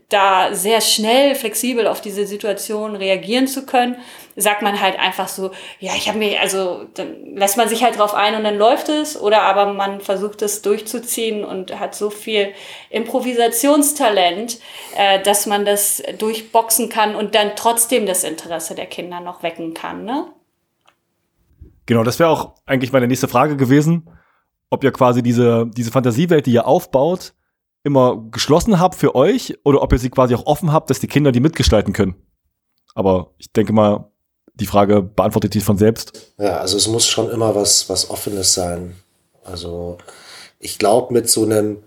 da 0.09 0.55
sehr 0.55 0.81
schnell, 0.81 1.35
flexibel 1.35 1.87
auf 1.87 2.01
diese 2.01 2.27
Situation 2.27 2.97
reagieren 2.97 3.47
zu 3.47 3.67
können, 3.67 3.97
sagt 4.39 4.63
man 4.63 4.81
halt 4.81 4.99
einfach 4.99 5.29
so, 5.29 5.51
ja, 5.81 5.93
ich 5.97 6.09
habe 6.09 6.19
mir, 6.19 6.41
also 6.41 6.87
dann 6.95 7.35
lässt 7.35 7.57
man 7.57 7.69
sich 7.69 7.83
halt 7.83 7.99
drauf 7.99 8.15
ein 8.15 8.35
und 8.37 8.45
dann 8.45 8.57
läuft 8.57 8.89
es, 8.89 9.21
oder 9.21 9.43
aber 9.43 9.73
man 9.73 10.01
versucht 10.01 10.43
es 10.43 10.63
durchzuziehen 10.63 11.45
und 11.45 11.79
hat 11.79 11.95
so 11.95 12.09
viel 12.11 12.53
Improvisationstalent, 12.91 14.59
äh, 14.97 15.23
dass 15.23 15.47
man 15.47 15.65
das 15.65 16.03
durchboxen 16.19 16.89
kann 16.89 17.15
und 17.15 17.35
dann 17.35 17.53
trotzdem 17.57 18.07
das 18.07 18.25
Interesse 18.25 18.75
der 18.75 18.87
Kinder 18.87 19.21
noch 19.21 19.43
wecken 19.43 19.75
kann, 19.75 20.05
ne? 20.05 20.29
Genau, 21.87 22.05
das 22.05 22.19
wäre 22.19 22.29
auch 22.29 22.55
eigentlich 22.67 22.93
meine 22.93 23.07
nächste 23.09 23.29
Frage 23.29 23.57
gewesen, 23.57 24.11
ob 24.71 24.85
ihr 24.85 24.93
quasi 24.93 25.23
diese, 25.23 25.67
diese 25.69 25.91
Fantasiewelt, 25.91 26.45
die 26.45 26.53
ihr 26.53 26.67
aufbaut, 26.67 27.33
immer 27.83 28.23
geschlossen 28.31 28.79
habt 28.79 28.95
für 28.95 29.15
euch 29.15 29.57
oder 29.65 29.83
ob 29.83 29.93
ihr 29.93 29.99
sie 29.99 30.11
quasi 30.11 30.35
auch 30.35 30.47
offen 30.47 30.73
habt, 30.73 30.91
dass 30.91 31.01
die 31.01 31.07
Kinder 31.07 31.33
die 31.33 31.41
mitgestalten 31.41 31.95
können. 31.95 32.15
Aber 32.95 33.33
ich 33.39 33.53
denke 33.53 33.73
mal, 33.73 34.11
die 34.61 34.67
Frage 34.67 35.03
beantwortet 35.03 35.53
sich 35.53 35.65
von 35.65 35.79
selbst. 35.79 36.33
Ja, 36.39 36.59
also 36.59 36.77
es 36.77 36.89
muss 36.89 37.07
schon 37.07 37.31
immer 37.31 37.55
was, 37.55 37.89
was 37.89 38.11
Offenes 38.11 38.55
sein. 38.55 38.97
Also 39.45 39.99
ich 40.59 40.79
glaube, 40.79 41.13
mit 41.13 41.29
so 41.29 41.45
einem, 41.45 41.79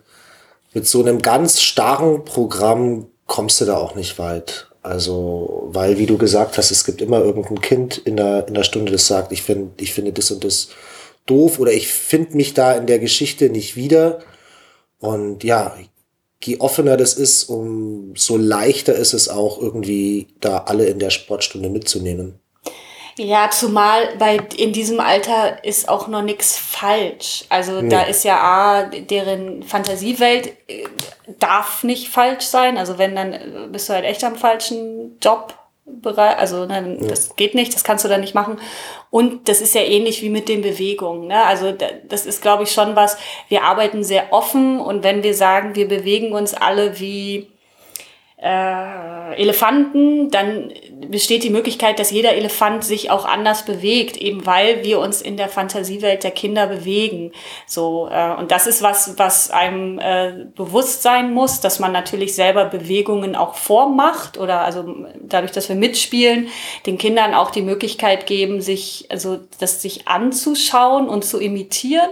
mit 0.73 0.87
so 0.87 1.01
einem 1.01 1.21
ganz 1.21 1.61
starren 1.61 2.23
Programm 2.25 3.07
kommst 3.27 3.61
du 3.61 3.65
da 3.65 3.77
auch 3.77 3.95
nicht 3.95 4.19
weit. 4.19 4.67
Also, 4.83 5.69
weil, 5.71 5.99
wie 5.99 6.07
du 6.07 6.17
gesagt 6.17 6.57
hast, 6.57 6.71
es 6.71 6.85
gibt 6.85 7.01
immer 7.01 7.19
irgendein 7.19 7.61
Kind 7.61 7.99
in 7.99 8.17
der, 8.17 8.47
in 8.47 8.55
der 8.55 8.63
Stunde, 8.63 8.91
das 8.91 9.05
sagt, 9.05 9.31
ich 9.31 9.43
finde, 9.43 9.71
ich 9.77 9.93
finde 9.93 10.11
das 10.11 10.31
und 10.31 10.43
das 10.43 10.69
doof 11.27 11.59
oder 11.59 11.71
ich 11.71 11.87
finde 11.87 12.35
mich 12.35 12.55
da 12.55 12.73
in 12.73 12.87
der 12.87 12.97
Geschichte 12.97 13.49
nicht 13.49 13.75
wieder. 13.75 14.19
Und 14.99 15.43
ja, 15.43 15.75
je 16.43 16.57
offener 16.59 16.97
das 16.97 17.13
ist, 17.13 17.43
umso 17.43 18.37
leichter 18.37 18.95
ist 18.95 19.13
es 19.13 19.29
auch 19.29 19.61
irgendwie, 19.61 20.27
da 20.39 20.59
alle 20.59 20.85
in 20.85 20.97
der 20.97 21.11
Sportstunde 21.11 21.69
mitzunehmen. 21.69 22.39
Ja, 23.23 23.51
zumal 23.51 24.15
bei 24.17 24.39
in 24.57 24.73
diesem 24.73 24.99
Alter 24.99 25.63
ist 25.63 25.87
auch 25.87 26.07
noch 26.07 26.23
nichts 26.23 26.57
falsch. 26.57 27.45
Also 27.49 27.79
nee. 27.79 27.89
da 27.89 28.01
ist 28.01 28.23
ja 28.23 28.39
A, 28.41 28.85
deren 28.85 29.61
Fantasiewelt 29.61 30.47
äh, 30.67 30.85
darf 31.37 31.83
nicht 31.83 32.09
falsch 32.09 32.45
sein. 32.45 32.79
Also 32.79 32.97
wenn, 32.97 33.15
dann 33.15 33.33
äh, 33.33 33.67
bist 33.71 33.87
du 33.87 33.93
halt 33.93 34.05
echt 34.05 34.23
am 34.23 34.35
falschen 34.35 35.19
Job. 35.21 35.53
Also 36.03 36.65
ne, 36.65 36.97
ja. 36.99 37.09
das 37.09 37.35
geht 37.35 37.53
nicht, 37.53 37.75
das 37.75 37.83
kannst 37.83 38.03
du 38.03 38.09
dann 38.09 38.21
nicht 38.21 38.33
machen. 38.33 38.59
Und 39.11 39.47
das 39.47 39.61
ist 39.61 39.75
ja 39.75 39.81
ähnlich 39.81 40.23
wie 40.23 40.29
mit 40.29 40.49
den 40.49 40.63
Bewegungen. 40.63 41.27
Ne? 41.27 41.43
Also 41.43 41.75
das 42.07 42.25
ist, 42.25 42.41
glaube 42.41 42.63
ich, 42.63 42.71
schon 42.71 42.95
was, 42.95 43.17
wir 43.49 43.63
arbeiten 43.63 44.03
sehr 44.03 44.33
offen 44.33 44.79
und 44.79 45.03
wenn 45.03 45.21
wir 45.21 45.35
sagen, 45.35 45.75
wir 45.75 45.87
bewegen 45.87 46.33
uns 46.33 46.55
alle 46.55 46.99
wie 46.99 47.50
äh, 48.41 49.35
Elefanten, 49.35 50.31
dann 50.31 50.73
besteht 51.07 51.43
die 51.43 51.51
Möglichkeit, 51.51 51.99
dass 51.99 52.09
jeder 52.09 52.33
Elefant 52.33 52.83
sich 52.83 53.11
auch 53.11 53.25
anders 53.25 53.65
bewegt, 53.65 54.17
eben 54.17 54.47
weil 54.47 54.83
wir 54.83 54.99
uns 54.99 55.21
in 55.21 55.37
der 55.37 55.47
Fantasiewelt 55.47 56.23
der 56.23 56.31
Kinder 56.31 56.65
bewegen. 56.65 57.33
So 57.67 58.09
äh, 58.11 58.33
und 58.33 58.51
das 58.51 58.65
ist 58.65 58.81
was, 58.81 59.19
was 59.19 59.51
einem 59.51 59.99
äh, 59.99 60.47
bewusst 60.55 61.03
sein 61.03 61.33
muss, 61.33 61.61
dass 61.61 61.79
man 61.79 61.91
natürlich 61.91 62.33
selber 62.33 62.65
Bewegungen 62.65 63.35
auch 63.35 63.53
vormacht 63.53 64.39
oder 64.39 64.61
also 64.61 64.85
dadurch, 65.21 65.51
dass 65.51 65.69
wir 65.69 65.75
mitspielen, 65.75 66.47
den 66.87 66.97
Kindern 66.97 67.35
auch 67.35 67.51
die 67.51 67.61
Möglichkeit 67.61 68.25
geben, 68.25 68.59
sich 68.59 69.05
also 69.09 69.37
das 69.59 69.83
sich 69.83 70.07
anzuschauen 70.07 71.07
und 71.09 71.23
zu 71.23 71.39
imitieren 71.39 72.09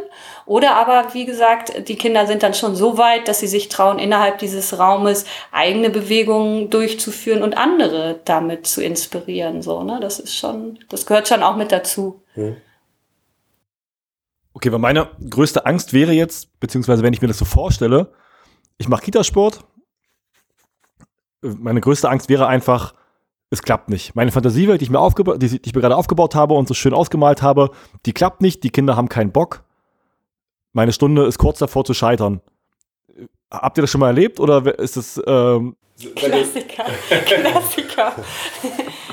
oder 0.50 0.78
aber, 0.78 1.14
wie 1.14 1.26
gesagt, 1.26 1.88
die 1.88 1.96
Kinder 1.96 2.26
sind 2.26 2.42
dann 2.42 2.56
schon 2.56 2.76
so 2.76 2.98
weit, 2.98 3.28
dass 3.28 3.40
sie 3.40 3.48
sich 3.48 3.70
trauen, 3.70 4.00
innerhalb 4.00 4.40
dieses 4.40 4.80
Raumes 4.80 5.26
eigene 5.52 5.92
Bewegungen 5.92 6.72
durchzuführen 6.72 7.44
und 7.44 7.56
andere 7.56 8.20
damit 8.26 8.66
zu 8.66 8.82
inspirieren. 8.82 9.62
So, 9.62 9.84
ne? 9.84 10.00
Das 10.02 10.18
ist 10.18 10.36
schon, 10.36 10.80
das 10.90 11.06
gehört 11.06 11.28
schon 11.28 11.44
auch 11.44 11.56
mit 11.56 11.72
dazu. 11.72 12.24
Hm. 12.34 12.58
Okay, 14.54 14.72
weil 14.72 14.80
meine 14.80 15.12
größte 15.30 15.68
Angst 15.68 15.94
wäre 15.94 16.14
jetzt, 16.14 16.60
beziehungsweise 16.60 17.04
wenn 17.04 17.14
ich 17.14 17.22
mir 17.22 17.28
das 17.28 17.38
so 17.38 17.46
vorstelle, 17.46 18.12
ich 18.80 18.88
mache 18.88 19.04
Kitasport. 19.04 19.60
Meine 21.42 21.80
größte 21.80 22.10
Angst 22.10 22.28
wäre 22.28 22.48
einfach, 22.48 22.96
es 23.52 23.62
klappt 23.62 23.90
nicht. 23.90 24.16
Meine 24.16 24.32
Fantasiewelt, 24.32 24.82
die 24.82 24.86
ich 24.86 24.90
mir, 24.90 25.14
die, 25.38 25.48
die 25.48 25.70
ich 25.70 25.76
mir 25.76 25.82
gerade 25.82 25.96
aufgebaut 25.96 26.34
habe 26.34 26.56
und 26.56 26.68
so 26.68 26.74
schön 26.74 26.96
ausgemalt 26.96 27.44
habe, 27.44 27.70
die 28.08 28.14
klappt 28.14 28.42
nicht. 28.42 28.64
Die 28.64 28.72
Kinder 28.72 28.96
haben 28.96 29.10
keinen 29.10 29.32
Bock 29.32 29.64
meine 30.74 30.94
Stunde 30.94 31.26
ist 31.26 31.38
kurz 31.38 31.60
davor 31.60 31.86
zu 31.86 31.94
scheitern. 31.94 32.42
Habt 33.52 33.78
ihr 33.78 33.82
das 33.82 33.90
schon 33.90 34.00
mal 34.00 34.08
erlebt 34.08 34.40
oder 34.40 34.80
ist 34.80 34.98
das. 34.98 35.22
Ähm 35.26 35.76
Klassiker, 36.16 36.86
Klassiker. 37.26 38.14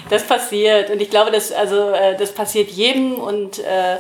Das 0.08 0.24
passiert 0.24 0.90
und 0.90 1.02
ich 1.02 1.10
glaube, 1.10 1.32
das, 1.32 1.50
also, 1.50 1.90
äh, 1.90 2.16
das 2.16 2.32
passiert 2.32 2.70
jedem 2.70 3.14
und 3.14 3.58
äh, 3.58 3.96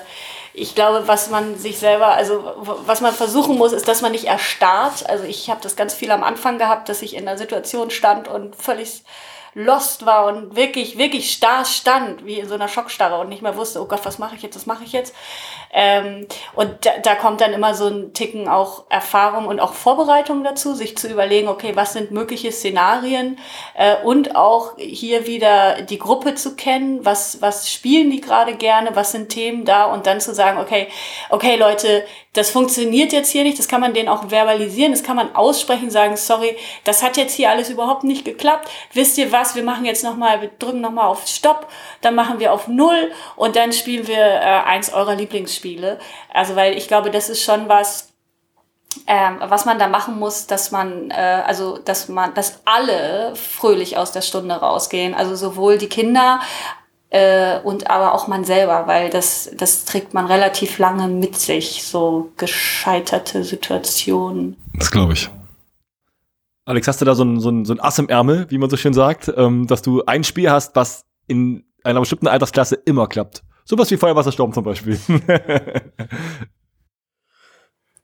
ich 0.54 0.74
glaube, 0.74 1.06
was 1.06 1.28
man 1.28 1.56
sich 1.58 1.78
selber, 1.78 2.08
also 2.08 2.54
was 2.86 3.02
man 3.02 3.12
versuchen 3.12 3.58
muss, 3.58 3.72
ist, 3.72 3.88
dass 3.88 4.00
man 4.00 4.12
nicht 4.12 4.24
erstarrt. 4.24 5.08
Also 5.08 5.24
ich 5.24 5.50
habe 5.50 5.60
das 5.62 5.76
ganz 5.76 5.92
viel 5.92 6.10
am 6.10 6.22
Anfang 6.22 6.58
gehabt, 6.58 6.88
dass 6.88 7.02
ich 7.02 7.14
in 7.14 7.28
einer 7.28 7.36
Situation 7.36 7.90
stand 7.90 8.26
und 8.26 8.56
völlig 8.56 9.02
lost 9.52 10.06
war 10.06 10.26
und 10.26 10.54
wirklich, 10.56 10.96
wirklich 10.96 11.32
starr 11.32 11.64
stand, 11.64 12.24
wie 12.24 12.40
in 12.40 12.48
so 12.48 12.54
einer 12.54 12.68
Schockstarre 12.68 13.18
und 13.18 13.28
nicht 13.28 13.42
mehr 13.42 13.56
wusste, 13.56 13.80
oh 13.80 13.86
Gott, 13.86 14.04
was 14.04 14.18
mache 14.18 14.36
ich 14.36 14.42
jetzt, 14.42 14.54
was 14.54 14.66
mache 14.66 14.84
ich 14.84 14.92
jetzt. 14.92 15.14
Ähm, 15.78 16.26
und 16.54 16.86
da, 16.86 16.92
da 17.02 17.14
kommt 17.14 17.42
dann 17.42 17.52
immer 17.52 17.74
so 17.74 17.86
ein 17.88 18.14
Ticken 18.14 18.48
auch 18.48 18.84
Erfahrung 18.88 19.46
und 19.46 19.60
auch 19.60 19.74
Vorbereitung 19.74 20.42
dazu, 20.42 20.74
sich 20.74 20.96
zu 20.96 21.06
überlegen, 21.06 21.48
okay, 21.48 21.72
was 21.74 21.92
sind 21.92 22.12
mögliche 22.12 22.50
Szenarien 22.50 23.38
äh, 23.74 23.96
und 24.02 24.36
auch 24.36 24.78
hier 24.78 25.26
wieder 25.26 25.82
die 25.82 25.98
Gruppe 25.98 26.34
zu 26.34 26.56
kennen, 26.56 27.04
was, 27.04 27.42
was 27.42 27.70
spielen 27.70 28.10
die 28.10 28.22
gerade 28.22 28.54
gerne, 28.54 28.96
was 28.96 29.12
sind 29.12 29.28
Themen 29.28 29.66
da? 29.66 29.84
Und 29.84 30.06
dann 30.06 30.18
zu 30.18 30.34
sagen, 30.34 30.58
okay, 30.58 30.88
okay 31.28 31.56
Leute, 31.56 32.06
das 32.32 32.50
funktioniert 32.50 33.12
jetzt 33.12 33.30
hier 33.30 33.44
nicht, 33.44 33.58
das 33.58 33.68
kann 33.68 33.80
man 33.82 33.92
denen 33.92 34.08
auch 34.08 34.30
verbalisieren, 34.30 34.92
das 34.92 35.02
kann 35.02 35.16
man 35.16 35.34
aussprechen, 35.34 35.90
sagen, 35.90 36.16
sorry, 36.16 36.56
das 36.84 37.02
hat 37.02 37.18
jetzt 37.18 37.34
hier 37.34 37.50
alles 37.50 37.68
überhaupt 37.68 38.04
nicht 38.04 38.24
geklappt. 38.24 38.70
Wisst 38.94 39.18
ihr 39.18 39.30
was, 39.30 39.54
wir 39.54 39.62
machen 39.62 39.84
jetzt 39.84 40.04
nochmal, 40.04 40.40
wir 40.40 40.50
drücken 40.58 40.80
nochmal 40.80 41.06
auf 41.06 41.26
Stopp, 41.26 41.66
dann 42.00 42.14
machen 42.14 42.38
wir 42.38 42.52
auf 42.52 42.66
Null. 42.66 43.12
Und 43.36 43.56
dann 43.56 43.72
spielen 43.72 44.06
wir 44.06 44.16
äh, 44.16 44.62
eins 44.64 44.92
eurer 44.92 45.14
Lieblingsspiele. 45.14 45.65
Also 46.32 46.56
weil 46.56 46.76
ich 46.76 46.88
glaube, 46.88 47.10
das 47.10 47.28
ist 47.28 47.42
schon 47.42 47.68
was, 47.68 48.12
ähm, 49.06 49.36
was 49.40 49.64
man 49.64 49.78
da 49.78 49.88
machen 49.88 50.18
muss, 50.18 50.46
dass 50.46 50.70
man, 50.70 51.10
äh, 51.10 51.42
also 51.46 51.78
dass 51.78 52.08
man, 52.08 52.34
dass 52.34 52.60
alle 52.64 53.34
fröhlich 53.36 53.96
aus 53.96 54.12
der 54.12 54.22
Stunde 54.22 54.54
rausgehen. 54.54 55.14
Also 55.14 55.34
sowohl 55.34 55.78
die 55.78 55.88
Kinder 55.88 56.40
äh, 57.10 57.60
und 57.60 57.88
aber 57.90 58.14
auch 58.14 58.26
man 58.26 58.44
selber, 58.44 58.86
weil 58.86 59.10
das, 59.10 59.50
das 59.56 59.84
trägt 59.84 60.14
man 60.14 60.26
relativ 60.26 60.78
lange 60.78 61.08
mit 61.08 61.36
sich, 61.36 61.84
so 61.84 62.32
gescheiterte 62.36 63.44
Situationen. 63.44 64.56
Das 64.74 64.90
glaube 64.90 65.12
ich. 65.12 65.30
Alex, 66.64 66.88
hast 66.88 67.00
du 67.00 67.04
da 67.04 67.14
so 67.14 67.24
ein, 67.24 67.38
so 67.38 67.48
ein, 67.48 67.64
so 67.64 67.72
ein 67.74 67.80
Ass 67.80 67.98
im 68.00 68.08
Ärmel, 68.08 68.46
wie 68.50 68.58
man 68.58 68.68
so 68.68 68.76
schön 68.76 68.92
sagt, 68.92 69.32
ähm, 69.36 69.68
dass 69.68 69.82
du 69.82 70.04
ein 70.04 70.24
Spiel 70.24 70.50
hast, 70.50 70.74
was 70.74 71.04
in 71.28 71.64
einer 71.84 72.00
bestimmten 72.00 72.26
Altersklasse 72.26 72.74
immer 72.74 73.06
klappt? 73.06 73.44
Sowas 73.66 73.90
wie 73.90 73.96
Feuerwassersturm 73.96 74.52
zum 74.52 74.64
Beispiel. 74.64 74.98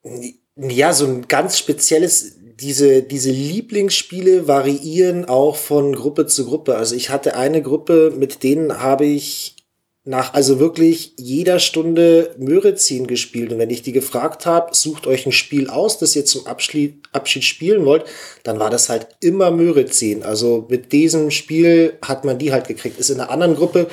ja, 0.56 0.92
so 0.92 1.06
ein 1.06 1.28
ganz 1.28 1.56
spezielles 1.58 2.36
diese, 2.60 3.02
diese 3.02 3.30
Lieblingsspiele 3.30 4.46
variieren 4.46 5.24
auch 5.24 5.56
von 5.56 5.94
Gruppe 5.94 6.26
zu 6.26 6.44
Gruppe. 6.44 6.76
Also 6.76 6.94
ich 6.94 7.10
hatte 7.10 7.36
eine 7.36 7.62
Gruppe, 7.62 8.12
mit 8.16 8.42
denen 8.42 8.80
habe 8.80 9.04
ich 9.04 9.56
nach 10.04 10.34
also 10.34 10.58
wirklich 10.58 11.14
jeder 11.16 11.60
Stunde 11.60 12.34
Möhreziehen 12.38 13.06
gespielt. 13.06 13.52
Und 13.52 13.58
wenn 13.58 13.70
ich 13.70 13.82
die 13.82 13.92
gefragt 13.92 14.46
habe, 14.46 14.74
sucht 14.74 15.06
euch 15.06 15.26
ein 15.26 15.32
Spiel 15.32 15.70
aus, 15.70 15.98
das 15.98 16.16
ihr 16.16 16.24
zum 16.24 16.46
Abschied, 16.46 17.02
Abschied 17.12 17.44
spielen 17.44 17.84
wollt, 17.84 18.04
dann 18.42 18.58
war 18.58 18.70
das 18.70 18.88
halt 18.88 19.06
immer 19.20 19.52
Möhreziehen. 19.52 20.24
Also 20.24 20.66
mit 20.68 20.92
diesem 20.92 21.30
Spiel 21.30 21.98
hat 22.02 22.24
man 22.24 22.38
die 22.38 22.52
halt 22.52 22.66
gekriegt. 22.66 22.98
Ist 22.98 23.10
in 23.10 23.20
einer 23.20 23.30
anderen 23.30 23.54
Gruppe, 23.54 23.88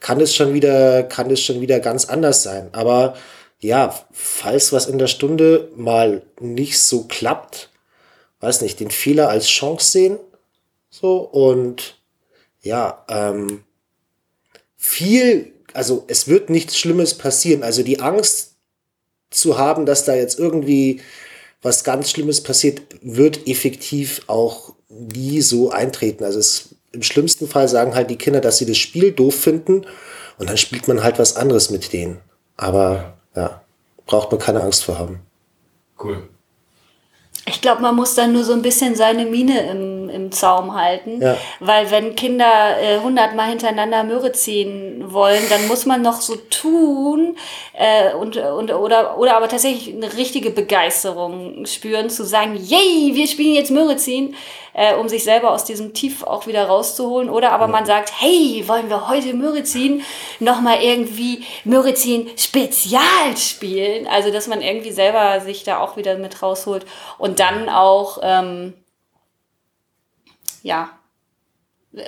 kann 0.00 0.20
es 0.20 0.34
schon 0.34 0.54
wieder, 0.54 1.02
kann 1.02 1.30
es 1.30 1.40
schon 1.42 1.60
wieder 1.60 1.80
ganz 1.80 2.04
anders 2.06 2.42
sein. 2.42 2.68
Aber 2.72 3.16
ja, 3.58 3.94
falls 4.12 4.72
was 4.72 4.86
in 4.86 4.98
der 4.98 5.06
Stunde 5.06 5.70
mal 5.76 6.22
nicht 6.40 6.78
so 6.78 7.04
klappt, 7.04 7.70
weiß 8.40 8.60
nicht, 8.60 8.80
den 8.80 8.90
Fehler 8.90 9.28
als 9.28 9.46
Chance 9.48 9.90
sehen. 9.90 10.18
So 10.90 11.18
und 11.18 11.98
ja, 12.60 13.04
ähm, 13.08 13.64
viel, 14.76 15.52
also 15.72 16.04
es 16.08 16.28
wird 16.28 16.50
nichts 16.50 16.78
Schlimmes 16.78 17.14
passieren. 17.14 17.62
Also 17.62 17.82
die 17.82 18.00
Angst 18.00 18.52
zu 19.30 19.58
haben, 19.58 19.86
dass 19.86 20.04
da 20.04 20.14
jetzt 20.14 20.38
irgendwie 20.38 21.00
was 21.62 21.84
ganz 21.84 22.10
Schlimmes 22.10 22.42
passiert, 22.42 22.82
wird 23.02 23.48
effektiv 23.48 24.22
auch 24.28 24.74
nie 24.88 25.40
so 25.40 25.70
eintreten. 25.70 26.24
Also 26.24 26.38
es, 26.38 26.75
im 26.96 27.02
schlimmsten 27.02 27.46
Fall 27.46 27.68
sagen 27.68 27.94
halt 27.94 28.10
die 28.10 28.16
Kinder, 28.16 28.40
dass 28.40 28.58
sie 28.58 28.66
das 28.66 28.78
Spiel 28.78 29.12
doof 29.12 29.34
finden 29.34 29.86
und 30.38 30.50
dann 30.50 30.56
spielt 30.56 30.88
man 30.88 31.02
halt 31.02 31.18
was 31.18 31.36
anderes 31.36 31.70
mit 31.70 31.92
denen. 31.92 32.20
Aber 32.56 33.14
ja, 33.34 33.60
braucht 34.06 34.30
man 34.32 34.40
keine 34.40 34.62
Angst 34.62 34.84
vor 34.84 34.98
haben. 34.98 35.20
Cool. 36.02 36.28
Ich 37.48 37.60
glaube, 37.60 37.80
man 37.80 37.94
muss 37.94 38.16
dann 38.16 38.32
nur 38.32 38.42
so 38.42 38.52
ein 38.52 38.62
bisschen 38.62 38.96
seine 38.96 39.24
Mine 39.24 39.70
im, 39.70 40.08
im 40.08 40.32
Zaum 40.32 40.74
halten. 40.74 41.22
Ja. 41.22 41.36
Weil 41.60 41.92
wenn 41.92 42.16
Kinder 42.16 42.76
äh, 42.80 42.98
hundertmal 42.98 43.50
hintereinander 43.50 44.02
Möhre 44.02 44.32
ziehen 44.32 45.12
wollen, 45.12 45.42
dann 45.48 45.68
muss 45.68 45.86
man 45.86 46.02
noch 46.02 46.20
so 46.20 46.34
tun 46.34 47.36
äh, 47.74 48.14
und, 48.14 48.36
und, 48.36 48.72
oder, 48.72 49.16
oder 49.16 49.36
aber 49.36 49.46
tatsächlich 49.46 49.94
eine 49.94 50.16
richtige 50.16 50.50
Begeisterung 50.50 51.64
spüren, 51.66 52.10
zu 52.10 52.24
sagen, 52.24 52.56
yay, 52.56 53.14
wir 53.14 53.28
spielen 53.28 53.54
jetzt 53.54 53.70
Möhre 53.70 53.96
ziehen 53.96 54.34
äh, 54.76 54.94
um 54.94 55.08
sich 55.08 55.24
selber 55.24 55.52
aus 55.52 55.64
diesem 55.64 55.94
Tief 55.94 56.22
auch 56.22 56.46
wieder 56.46 56.66
rauszuholen. 56.66 57.30
Oder 57.30 57.52
aber 57.52 57.66
man 57.66 57.86
sagt, 57.86 58.12
hey, 58.20 58.62
wollen 58.66 58.90
wir 58.90 59.08
heute 59.08 59.32
Mürizin 59.32 60.02
nochmal 60.38 60.82
irgendwie 60.82 61.44
Mürizin 61.64 62.28
Spezial 62.36 63.36
spielen? 63.36 64.06
Also, 64.06 64.30
dass 64.30 64.46
man 64.46 64.60
irgendwie 64.60 64.92
selber 64.92 65.40
sich 65.40 65.64
da 65.64 65.80
auch 65.80 65.96
wieder 65.96 66.18
mit 66.18 66.42
rausholt 66.42 66.84
und 67.16 67.40
dann 67.40 67.70
auch, 67.70 68.18
ähm, 68.22 68.74
ja, 70.62 70.90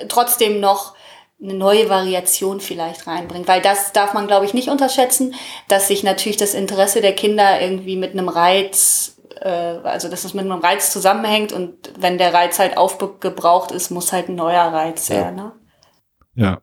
trotzdem 0.07 0.59
noch 0.59 0.93
eine 1.41 1.55
neue 1.55 1.89
Variation 1.89 2.61
vielleicht 2.61 3.07
reinbringt. 3.07 3.47
Weil 3.47 3.61
das 3.61 3.93
darf 3.93 4.13
man, 4.13 4.27
glaube 4.27 4.45
ich, 4.45 4.53
nicht 4.53 4.69
unterschätzen, 4.69 5.33
dass 5.69 5.87
sich 5.87 6.03
natürlich 6.03 6.37
das 6.37 6.53
Interesse 6.53 7.01
der 7.01 7.15
Kinder 7.15 7.59
irgendwie 7.61 7.95
mit 7.95 8.11
einem 8.11 8.29
Reiz, 8.29 9.18
äh, 9.41 9.79
also 9.83 10.09
dass 10.09 10.23
es 10.23 10.33
mit 10.33 10.45
einem 10.45 10.59
Reiz 10.59 10.91
zusammenhängt 10.91 11.51
und 11.53 11.93
wenn 11.99 12.17
der 12.17 12.33
Reiz 12.33 12.59
halt 12.59 12.77
aufgebraucht 12.77 13.71
ist, 13.71 13.89
muss 13.91 14.11
halt 14.11 14.29
ein 14.29 14.35
neuer 14.35 14.71
Reiz 14.73 15.07
Ja. 15.07 15.15
her. 15.15 15.31
Ne? 15.31 15.51
Ja. 16.35 16.61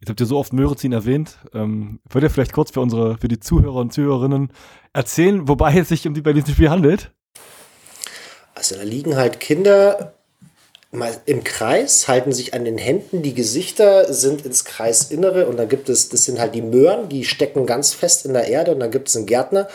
Jetzt 0.00 0.08
habt 0.10 0.20
ihr 0.20 0.26
so 0.26 0.38
oft 0.38 0.52
Möhreziehen 0.52 0.92
erwähnt. 0.92 1.38
Ähm, 1.54 2.00
wollt 2.10 2.24
ihr 2.24 2.30
vielleicht 2.30 2.52
kurz 2.52 2.72
für 2.72 2.80
unsere, 2.80 3.18
für 3.18 3.28
die 3.28 3.38
Zuhörer 3.38 3.76
und 3.76 3.92
Zuhörerinnen 3.92 4.52
erzählen, 4.92 5.46
wobei 5.46 5.78
es 5.78 5.88
sich 5.90 6.06
um 6.08 6.14
die 6.14 6.22
bei 6.22 6.32
diesem 6.32 6.54
Spiel 6.54 6.70
handelt? 6.70 7.12
Also 8.54 8.74
da 8.74 8.82
liegen 8.82 9.16
halt 9.16 9.38
Kinder 9.38 10.14
mal 10.90 11.16
im 11.24 11.42
Kreis, 11.42 12.06
halten 12.06 12.32
sich 12.32 12.52
an 12.52 12.64
den 12.64 12.76
Händen, 12.78 13.22
die 13.22 13.32
Gesichter 13.32 14.12
sind 14.12 14.44
ins 14.44 14.64
Kreisinnere 14.64 15.46
und 15.46 15.56
da 15.56 15.64
gibt 15.64 15.88
es, 15.88 16.10
das 16.10 16.24
sind 16.24 16.38
halt 16.38 16.54
die 16.54 16.62
Möhren, 16.62 17.08
die 17.08 17.24
stecken 17.24 17.64
ganz 17.64 17.94
fest 17.94 18.26
in 18.26 18.34
der 18.34 18.48
Erde 18.48 18.72
und 18.74 18.80
dann 18.80 18.90
gibt 18.90 19.08
es 19.08 19.16
einen 19.16 19.26
Gärtner 19.26 19.68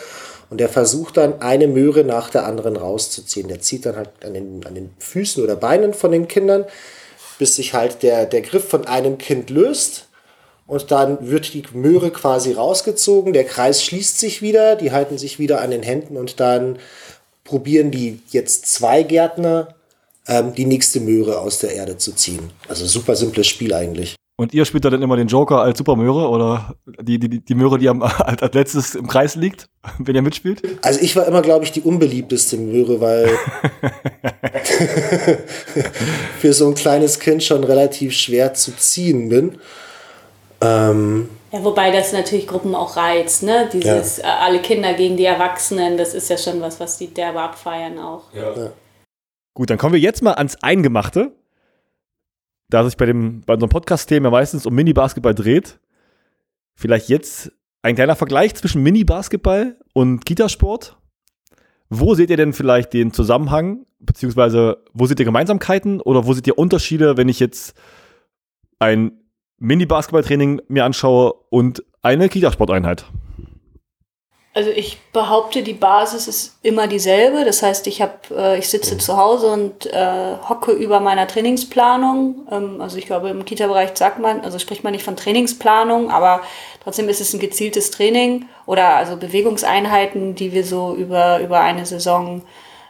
und 0.50 0.58
der 0.58 0.68
versucht 0.68 1.16
dann 1.16 1.40
eine 1.40 1.68
Möhre 1.68 2.04
nach 2.04 2.30
der 2.30 2.46
anderen 2.46 2.76
rauszuziehen. 2.76 3.48
Der 3.48 3.60
zieht 3.60 3.86
dann 3.86 3.96
halt 3.96 4.10
an 4.24 4.34
den, 4.34 4.64
an 4.66 4.74
den 4.74 4.90
Füßen 4.98 5.42
oder 5.42 5.56
Beinen 5.56 5.94
von 5.94 6.12
den 6.12 6.28
Kindern, 6.28 6.64
bis 7.38 7.56
sich 7.56 7.74
halt 7.74 8.02
der, 8.02 8.26
der 8.26 8.42
Griff 8.42 8.68
von 8.68 8.86
einem 8.86 9.18
Kind 9.18 9.50
löst 9.50 10.08
und 10.68 10.90
dann 10.90 11.30
wird 11.30 11.54
die 11.54 11.64
Möhre 11.72 12.10
quasi 12.10 12.52
rausgezogen, 12.52 13.32
der 13.32 13.44
Kreis 13.44 13.82
schließt 13.82 14.20
sich 14.20 14.42
wieder, 14.42 14.76
die 14.76 14.92
halten 14.92 15.16
sich 15.16 15.38
wieder 15.38 15.62
an 15.62 15.70
den 15.70 15.82
Händen 15.82 16.16
und 16.16 16.40
dann 16.40 16.78
probieren 17.42 17.90
die 17.90 18.20
jetzt 18.28 18.66
zwei 18.66 19.02
Gärtner 19.02 19.74
ähm, 20.26 20.54
die 20.54 20.66
nächste 20.66 21.00
Möhre 21.00 21.40
aus 21.40 21.58
der 21.60 21.72
Erde 21.72 21.96
zu 21.96 22.12
ziehen. 22.12 22.50
Also 22.68 22.84
super 22.84 23.16
simples 23.16 23.46
Spiel 23.46 23.72
eigentlich. 23.72 24.14
Und 24.40 24.54
ihr 24.54 24.64
spielt 24.64 24.84
da 24.84 24.90
dann 24.90 25.02
immer 25.02 25.16
den 25.16 25.26
Joker 25.26 25.62
als 25.62 25.78
Supermöhre 25.78 26.28
oder 26.28 26.76
die, 27.00 27.18
die, 27.18 27.44
die 27.44 27.54
Möhre, 27.56 27.76
die 27.76 27.88
am, 27.88 28.02
als, 28.02 28.40
als 28.40 28.54
letztes 28.54 28.94
im 28.94 29.08
Kreis 29.08 29.34
liegt, 29.34 29.68
wenn 29.98 30.14
ihr 30.14 30.22
mitspielt? 30.22 30.62
Also 30.82 31.00
ich 31.00 31.16
war 31.16 31.26
immer, 31.26 31.42
glaube 31.42 31.64
ich, 31.64 31.72
die 31.72 31.80
unbeliebteste 31.80 32.56
Möhre, 32.56 33.00
weil 33.00 33.28
für 36.38 36.52
so 36.52 36.68
ein 36.68 36.76
kleines 36.76 37.18
Kind 37.18 37.42
schon 37.42 37.64
relativ 37.64 38.14
schwer 38.14 38.54
zu 38.54 38.76
ziehen 38.76 39.28
bin. 39.28 39.58
Ähm, 40.60 41.28
Ja, 41.50 41.64
wobei 41.64 41.90
das 41.90 42.12
natürlich 42.12 42.46
Gruppen 42.46 42.76
auch 42.76 42.96
reizt, 42.96 43.42
ne? 43.42 43.68
Dieses 43.72 44.20
äh, 44.20 44.22
alle 44.22 44.60
Kinder 44.60 44.94
gegen 44.94 45.16
die 45.16 45.24
Erwachsenen, 45.24 45.96
das 45.96 46.14
ist 46.14 46.30
ja 46.30 46.38
schon 46.38 46.60
was, 46.60 46.78
was 46.78 46.96
die 46.96 47.08
derbe 47.08 47.40
abfeiern 47.40 47.98
auch. 47.98 48.32
Gut, 49.54 49.70
dann 49.70 49.78
kommen 49.78 49.94
wir 49.94 50.00
jetzt 50.00 50.22
mal 50.22 50.34
ans 50.34 50.62
Eingemachte. 50.62 51.32
Da 52.70 52.84
sich 52.84 52.96
bei, 52.96 53.06
dem, 53.06 53.40
bei 53.42 53.54
unserem 53.54 53.70
Podcast-Thema 53.70 54.30
meistens 54.30 54.66
um 54.66 54.74
Mini-Basketball 54.74 55.34
dreht. 55.34 55.78
Vielleicht 56.74 57.08
jetzt 57.08 57.52
ein 57.82 57.94
kleiner 57.94 58.16
Vergleich 58.16 58.54
zwischen 58.54 58.82
Mini-Basketball 58.82 59.76
und 59.94 60.24
Kitasport. 60.24 60.96
Wo 61.88 62.14
seht 62.14 62.30
ihr 62.30 62.36
denn 62.36 62.52
vielleicht 62.52 62.92
den 62.92 63.12
Zusammenhang, 63.12 63.86
beziehungsweise 63.98 64.84
wo 64.92 65.06
seht 65.06 65.18
ihr 65.18 65.24
Gemeinsamkeiten 65.24 66.00
oder 66.00 66.26
wo 66.26 66.34
seht 66.34 66.46
ihr 66.46 66.58
Unterschiede, 66.58 67.16
wenn 67.16 67.28
ich 67.28 67.40
jetzt 67.40 67.74
ein 68.78 69.12
Mini-Basketball-Training 69.58 70.62
mir 70.68 70.84
anschaue 70.84 71.32
und 71.50 71.82
eine 72.02 72.28
Kitasporteinheit? 72.28 73.06
Also 74.54 74.70
ich 74.70 74.98
behaupte, 75.12 75.62
die 75.62 75.74
Basis 75.74 76.26
ist 76.26 76.58
immer 76.62 76.88
dieselbe. 76.88 77.44
Das 77.44 77.62
heißt, 77.62 77.86
ich 77.86 78.02
habe, 78.02 78.14
äh, 78.36 78.58
ich 78.58 78.68
sitze 78.68 78.98
zu 78.98 79.16
Hause 79.16 79.52
und 79.52 79.86
äh, 79.86 80.36
hocke 80.48 80.72
über 80.72 81.00
meiner 81.00 81.28
Trainingsplanung. 81.28 82.46
Ähm, 82.50 82.80
also 82.80 82.96
ich 82.96 83.06
glaube, 83.06 83.28
im 83.28 83.44
Kita-Bereich 83.44 83.90
sagt 83.94 84.18
man, 84.18 84.40
also 84.40 84.58
spricht 84.58 84.82
man 84.82 84.92
nicht 84.92 85.04
von 85.04 85.16
Trainingsplanung, 85.16 86.10
aber 86.10 86.40
trotzdem 86.82 87.08
ist 87.08 87.20
es 87.20 87.34
ein 87.34 87.40
gezieltes 87.40 87.90
Training 87.90 88.46
oder 88.66 88.96
also 88.96 89.16
Bewegungseinheiten, 89.16 90.34
die 90.34 90.52
wir 90.52 90.64
so 90.64 90.94
über, 90.94 91.38
über 91.40 91.60
eine 91.60 91.86
Saison 91.86 92.42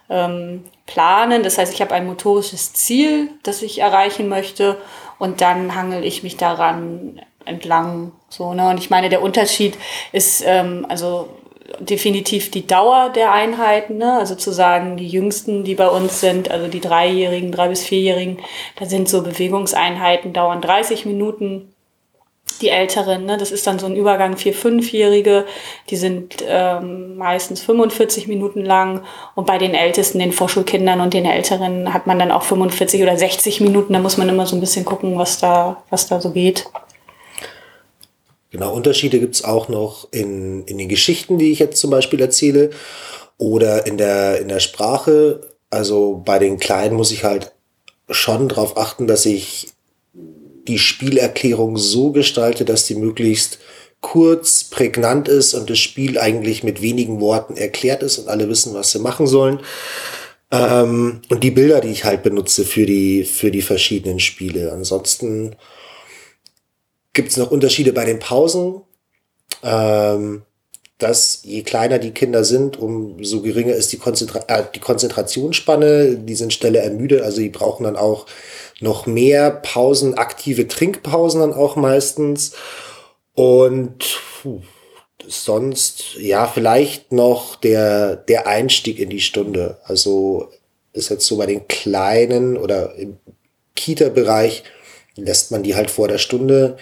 ähm, 0.09 0.65
planen. 0.87 1.43
Das 1.43 1.59
heißt, 1.59 1.73
ich 1.75 1.83
habe 1.83 1.95
ein 1.95 2.07
motorisches 2.07 2.73
Ziel, 2.73 3.31
das 3.43 3.63
ich 3.63 3.81
erreichen 3.81 4.29
möchte 4.29 4.79
und 5.19 5.41
dann 5.41 5.75
hangel 5.75 6.05
ich 6.05 6.23
mich 6.23 6.37
daran 6.37 7.21
entlang. 7.45 8.13
So, 8.29 8.55
ne? 8.55 8.69
Und 8.69 8.79
ich 8.79 8.91
meine, 8.91 9.09
der 9.09 9.23
Unterschied 9.23 9.77
ist 10.13 10.43
ähm, 10.47 10.87
also 10.89 11.29
definitiv 11.81 12.51
die 12.51 12.67
Dauer 12.67 13.11
der 13.11 13.33
Einheiten, 13.33 13.99
ne? 13.99 14.19
also 14.19 14.35
zu 14.35 14.53
sagen, 14.53 14.97
die 14.97 15.09
jüngsten, 15.09 15.65
die 15.65 15.75
bei 15.75 15.89
uns 15.89 16.21
sind, 16.21 16.51
also 16.51 16.69
die 16.69 16.81
Dreijährigen, 16.81 17.53
drei 17.53 17.69
bis 17.69 17.85
vierjährigen, 17.85 18.39
da 18.77 18.87
sind 18.87 19.09
so 19.09 19.23
Bewegungseinheiten, 19.23 20.33
dauern 20.33 20.61
30 20.61 21.07
Minuten. 21.07 21.73
Die 22.63 22.71
Älteren, 22.71 23.27
ne, 23.27 23.37
das 23.37 23.53
ist 23.53 23.67
dann 23.67 23.79
so 23.79 23.87
ein 23.87 23.95
Übergang 23.95 24.37
vier, 24.37 24.55
fünfjährige, 24.55 25.45
die 25.91 25.97
sind 25.97 26.37
ähm, 26.49 27.17
meistens 27.17 27.61
45 27.61 28.27
Minuten 28.27 28.65
lang 28.65 29.03
und 29.37 29.47
bei 29.47 29.59
den 29.59 29.75
Ältesten, 29.75 30.19
den 30.19 30.33
Vorschulkindern 30.33 31.03
und 31.03 31.13
den 31.13 31.27
Älteren 31.27 31.93
hat 31.93 32.07
man 32.07 32.19
dann 32.19 32.33
auch 32.33 32.43
45 32.43 33.03
oder 33.03 33.17
60 33.17 33.61
Minuten. 33.61 33.93
Da 33.93 33.99
muss 34.01 34.17
man 34.17 34.29
immer 34.31 34.47
so 34.47 34.57
ein 34.57 34.61
bisschen 34.61 34.87
gucken, 34.87 35.19
was 35.19 35.39
da, 35.39 35.83
was 35.91 36.09
da 36.09 36.21
so 36.21 36.31
geht. 36.31 36.65
Genau, 38.51 38.75
Unterschiede 38.75 39.21
gibt's 39.21 39.45
auch 39.45 39.69
noch 39.69 40.09
in, 40.11 40.65
in 40.65 40.79
den 40.79 40.89
Geschichten, 40.89 41.39
die 41.39 41.53
ich 41.53 41.59
jetzt 41.59 41.81
zum 41.81 41.91
Beispiel 41.91 42.21
erzähle, 42.21 42.71
oder 43.37 43.87
in 43.87 43.99
der, 43.99 44.41
in 44.41 44.49
der 44.49 44.61
Sprache. 44.61 45.41
Also 45.71 46.23
bei 46.25 46.39
den 46.39 46.59
Kleinen 46.59 46.97
muss 46.97 47.13
ich 47.13 47.25
halt 47.25 47.53
schon 48.11 48.49
darauf 48.49 48.77
achten, 48.77 49.07
dass 49.07 49.27
ich 49.27 49.69
die 50.67 50.79
Spielerklärung 50.79 51.77
so 51.77 52.11
gestalte, 52.11 52.65
dass 52.65 52.87
die 52.87 52.95
möglichst 52.95 53.59
kurz, 54.01 54.65
prägnant 54.65 55.29
ist 55.29 55.55
und 55.55 55.69
das 55.71 55.79
Spiel 55.79 56.19
eigentlich 56.19 56.63
mit 56.63 56.83
wenigen 56.83 57.21
Worten 57.21 57.57
erklärt 57.57 58.03
ist 58.03 58.19
und 58.19 58.29
alle 58.29 58.49
wissen, 58.49 58.75
was 58.75 58.93
sie 58.93 58.99
machen 58.99 59.27
sollen. 59.27 59.61
Ähm, 60.51 61.21
und 61.29 61.45
die 61.45 61.51
Bilder, 61.51 61.81
die 61.81 61.91
ich 61.91 62.05
halt 62.05 62.23
benutze 62.23 62.65
für 62.65 62.87
die, 62.87 63.25
für 63.25 63.51
die 63.51 63.63
verschiedenen 63.63 64.21
Spiele. 64.21 64.73
Ansonsten 64.73 65.57
gibt 67.19 67.31
es 67.31 67.37
noch 67.37 67.51
Unterschiede 67.51 67.93
bei 67.93 68.05
den 68.05 68.21
Pausen. 68.21 68.81
Ähm, 69.65 70.43
dass 70.99 71.41
je 71.43 71.63
kleiner 71.63 71.99
die 71.99 72.13
Kinder 72.13 72.45
sind, 72.45 72.79
umso 72.79 73.43
geringer 73.43 73.75
ist 73.75 73.93
die, 73.93 73.99
Konzentra 73.99 74.45
äh, 74.47 74.63
die 74.73 74.79
Konzentrationsspanne. 74.79 76.17
Die 76.17 76.35
sind 76.37 76.53
schneller 76.53 76.81
ermüdet, 76.81 77.23
also 77.23 77.41
die 77.41 77.49
brauchen 77.49 77.83
dann 77.83 77.97
auch 77.97 78.27
noch 78.79 79.07
mehr 79.07 79.51
Pausen, 79.51 80.15
aktive 80.15 80.69
Trinkpausen 80.69 81.41
dann 81.41 81.55
auch 81.55 81.75
meistens. 81.75 82.53
Und 83.35 84.21
puh, 84.43 84.61
sonst, 85.27 86.15
ja, 86.21 86.47
vielleicht 86.47 87.11
noch 87.11 87.57
der, 87.57 88.15
der 88.15 88.47
Einstieg 88.47 89.01
in 89.01 89.11
die 89.11 89.21
Stunde. 89.21 89.79
Also 89.83 90.51
ist 90.93 91.09
jetzt 91.09 91.27
so 91.27 91.37
bei 91.37 91.47
den 91.47 91.67
Kleinen 91.67 92.57
oder 92.57 92.95
im 92.95 93.19
Kita-Bereich 93.75 94.63
lässt 95.19 95.51
man 95.51 95.63
die 95.63 95.75
halt 95.75 95.91
vor 95.91 96.09
der 96.09 96.19
Stunde 96.19 96.77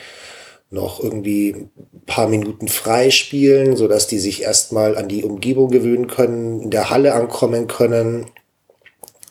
noch 0.70 1.02
irgendwie 1.02 1.52
ein 1.52 1.70
paar 2.06 2.28
Minuten 2.28 2.68
frei 2.68 3.10
spielen, 3.10 3.76
so 3.76 3.88
dass 3.88 4.06
die 4.06 4.18
sich 4.18 4.42
erstmal 4.42 4.96
an 4.96 5.08
die 5.08 5.24
Umgebung 5.24 5.70
gewöhnen 5.70 6.06
können, 6.08 6.60
in 6.60 6.70
der 6.70 6.90
Halle 6.90 7.14
ankommen 7.14 7.66
können. 7.66 8.26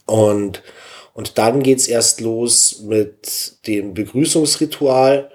Und, 0.05 0.63
und 1.13 1.37
dann 1.37 1.61
geht's 1.61 1.87
erst 1.87 2.21
los 2.21 2.81
mit 2.85 3.67
dem 3.67 3.93
Begrüßungsritual. 3.93 5.29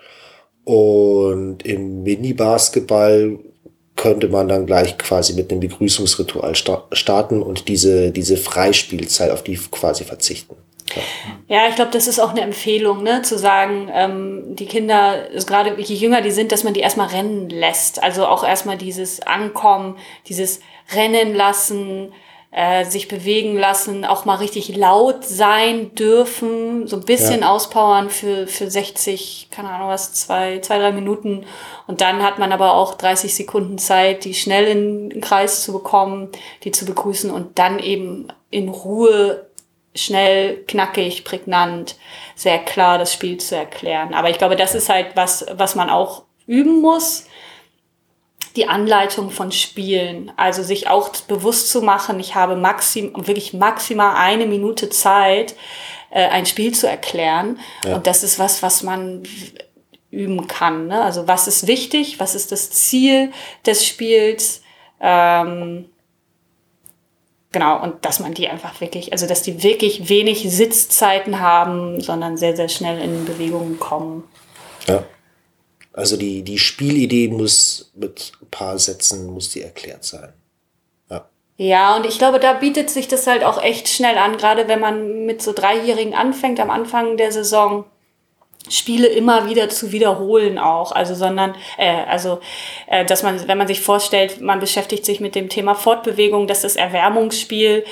Und 0.65 1.65
im 1.65 2.03
Mini-Basketball 2.03 3.39
könnte 3.97 4.29
man 4.29 4.49
dann 4.49 4.65
gleich 4.65 4.97
quasi 4.97 5.35
mit 5.35 5.51
einem 5.51 5.61
Begrüßungsritual 5.61 6.55
sta 6.55 6.87
starten 6.93 7.43
und 7.43 7.69
diese, 7.69 8.13
diese 8.13 8.39
Freispielzeit 8.39 9.31
auf 9.31 9.43
die 9.43 9.57
quasi 9.57 10.05
verzichten. 10.05 10.57
Ja, 11.49 11.69
ich 11.69 11.75
glaube, 11.75 11.91
das 11.91 12.07
ist 12.07 12.19
auch 12.19 12.31
eine 12.31 12.43
Empfehlung, 12.43 13.03
ne, 13.03 13.23
zu 13.23 13.39
sagen, 13.39 13.91
ähm, 13.93 14.57
die 14.57 14.67
Kinder, 14.67 15.27
also 15.33 15.47
gerade 15.47 15.81
je 15.81 15.95
jünger 15.95 16.21
die 16.21 16.31
sind, 16.31 16.53
dass 16.53 16.65
man 16.65 16.75
die 16.75 16.81
erstmal 16.81 17.09
rennen 17.09 17.49
lässt. 17.51 18.03
Also 18.03 18.27
auch 18.27 18.45
erstmal 18.45 18.77
dieses 18.77 19.21
Ankommen, 19.21 19.97
dieses 20.27 20.61
Rennen 20.95 21.35
lassen, 21.35 22.13
äh, 22.53 22.85
sich 22.85 23.07
bewegen 23.07 23.57
lassen, 23.57 24.05
auch 24.05 24.25
mal 24.25 24.35
richtig 24.35 24.75
laut 24.77 25.25
sein 25.25 25.95
dürfen, 25.95 26.89
so 26.89 26.97
ein 26.97 27.05
bisschen 27.05 27.43
Ja. 27.43 27.51
auspowern 27.53 28.11
für, 28.11 28.49
für 28.49 28.69
60, 28.69 29.49
keine 29.53 29.71
Ahnung 29.71 29.89
was, 29.89 30.15
zwei, 30.15 30.59
zwei, 30.59 30.79
drei 30.79 30.91
Minuten. 30.91 31.47
Und 31.87 32.01
dann 32.01 32.25
hat 32.25 32.41
man 32.41 32.51
aber 32.51 32.75
auch 32.75 32.95
30 32.95 33.35
Sekunden 33.37 33.79
Zeit, 33.79 34.25
die 34.25 34.35
schnell 34.35 34.65
in 34.67 35.11
den 35.11 35.21
Kreis 35.21 35.63
zu 35.63 35.73
bekommen, 35.73 36.31
die 36.65 36.73
zu 36.73 36.85
begrüßen 36.87 37.31
und 37.31 37.59
dann 37.61 37.79
eben 37.79 38.27
in 38.51 38.69
Ruhe 38.69 39.47
schnell, 39.95 40.65
knackig, 40.67 41.25
prägnant, 41.25 41.97
sehr 42.35 42.59
klar 42.59 42.99
das 42.99 43.13
Spiel 43.13 43.39
zu 43.39 43.57
erklären. 43.57 44.15
Aber 44.15 44.31
ich 44.31 44.39
glaube, 44.39 44.57
das 44.57 44.75
ist 44.75 44.89
halt 44.89 45.17
was, 45.17 45.47
was 45.53 45.75
man 45.75 45.91
auch 45.91 46.23
üben 46.47 46.81
muss. 46.81 47.27
Die 48.57 48.69
Anleitung 48.69 49.31
von 49.31 49.53
Spielen. 49.53 50.33
Also 50.37 50.63
sich 50.63 50.89
auch 50.89 51.11
bewusst 51.29 51.71
zu 51.71 51.83
machen, 51.83 52.19
ich 52.19 52.35
habe 52.35 52.57
maxim, 52.57 53.13
wirklich 53.15 53.53
maximal 53.53 54.17
eine 54.17 54.47
Minute 54.47 54.91
Zeit, 54.91 55.55
äh, 56.11 56.27
ein 56.27 56.47
Spiel 56.47 56.75
zu 56.75 56.89
erklären. 56.89 57.61
Ja. 57.85 57.97
Und 57.97 58.07
das 58.07 58.23
ist 58.23 58.39
was, 58.39 58.63
was 58.63 58.83
man 58.83 59.23
üben 60.11 60.49
kann. 60.49 60.89
Ne? 60.89 61.03
Also 61.03 61.29
was 61.29 61.47
ist 61.47 61.67
wichtig, 61.67 62.19
was 62.19 62.35
ist 62.35 62.51
das 62.53 62.71
Ziel 62.71 63.33
des 63.65 63.87
Spiels? 63.87 64.63
Ähm, 65.01 65.89
genau, 67.53 67.83
und 67.83 68.05
dass 68.05 68.21
man 68.21 68.35
die 68.35 68.49
einfach 68.49 68.81
wirklich, 68.81 69.13
also 69.13 69.27
dass 69.27 69.43
die 69.43 69.63
wirklich 69.63 70.09
wenig 70.09 70.51
Sitzzeiten 70.51 71.41
haben, 71.41 72.01
sondern 72.01 72.37
sehr, 72.37 72.57
sehr 72.57 72.69
schnell 72.69 73.01
in 73.01 73.25
Bewegungen 73.25 73.79
kommen. 73.79 74.25
Ja. 74.87 75.05
Also 75.93 76.17
die, 76.17 76.43
die 76.43 76.59
Spielidee 76.59 77.29
muss 77.29 77.91
mit 77.95 78.33
ein 78.41 78.49
paar 78.51 78.79
Sätzen 78.79 79.27
muss 79.27 79.51
die 79.51 79.63
erklärt 79.63 80.05
sein. 80.05 80.33
Ja. 81.11 81.29
Ja, 81.57 81.97
und 81.97 82.07
ich 82.07 82.19
glaube, 82.19 82.39
da 82.39 82.55
bietet 82.55 82.91
sich 82.91 83.09
das 83.09 83.27
halt 83.27 83.43
auch 83.45 83.61
echt 83.61 83.89
schnell 83.89 84.17
an, 84.17 84.37
gerade 84.37 84.69
wenn 84.69 84.81
man 84.81 85.27
mit 85.27 85.43
so 85.43 85.53
Dreijährigen 85.53 86.15
anfängt 86.15 86.61
am 86.61 86.71
Anfang 86.71 87.17
der 87.17 87.33
Saison. 87.33 87.85
Spiele 88.69 89.07
immer 89.07 89.49
wieder 89.49 89.69
zu 89.69 89.91
wiederholen 89.91 90.59
auch, 90.59 90.93
also 90.93 91.15
sondern 91.15 91.55
äh, 91.79 92.05
also 92.09 92.41
äh, 92.87 93.05
dass 93.05 93.23
man 93.23 93.49
wenn 93.49 93.59
man 93.59 93.67
sich 93.67 93.81
vorstellt, 93.81 94.41
man 94.41 94.61
beschäftigt 94.61 95.05
sich 95.05 95.21
mit 95.21 95.35
dem 95.35 95.49
Thema 95.49 95.75
Fortbewegung, 95.75 96.47
dass 96.47 96.61
das 96.61 96.77
Erwärmungsspiel 96.77 97.85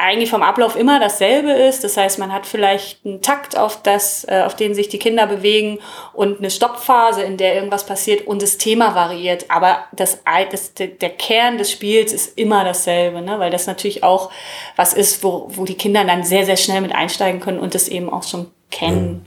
eigentlich 0.00 0.30
vom 0.30 0.42
Ablauf 0.42 0.76
immer 0.76 0.98
dasselbe 0.98 1.52
ist. 1.52 1.84
Das 1.84 1.96
heißt, 1.96 2.18
man 2.18 2.32
hat 2.32 2.46
vielleicht 2.46 3.04
einen 3.04 3.22
Takt, 3.22 3.56
auf, 3.56 3.82
das, 3.82 4.24
äh, 4.24 4.42
auf 4.44 4.56
den 4.56 4.74
sich 4.74 4.88
die 4.88 4.98
Kinder 4.98 5.26
bewegen 5.26 5.78
und 6.12 6.38
eine 6.38 6.50
Stoppphase, 6.50 7.22
in 7.22 7.36
der 7.36 7.54
irgendwas 7.54 7.84
passiert 7.84 8.26
und 8.26 8.42
das 8.42 8.58
Thema 8.58 8.94
variiert. 8.94 9.50
Aber 9.50 9.84
das, 9.92 10.20
das, 10.50 10.74
der 10.74 11.10
Kern 11.10 11.58
des 11.58 11.70
Spiels 11.70 12.12
ist 12.12 12.38
immer 12.38 12.64
dasselbe, 12.64 13.20
ne? 13.20 13.38
weil 13.38 13.50
das 13.50 13.66
natürlich 13.66 14.02
auch 14.02 14.30
was 14.76 14.94
ist, 14.94 15.22
wo, 15.22 15.48
wo 15.50 15.64
die 15.64 15.76
Kinder 15.76 16.04
dann 16.04 16.24
sehr, 16.24 16.46
sehr 16.46 16.56
schnell 16.56 16.80
mit 16.80 16.94
einsteigen 16.94 17.40
können 17.40 17.60
und 17.60 17.74
das 17.74 17.88
eben 17.88 18.10
auch 18.10 18.22
schon 18.22 18.50
kennen. 18.70 19.26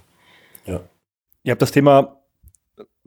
Ihr 1.44 1.52
habt 1.52 1.62
das 1.62 1.72
Thema 1.72 2.22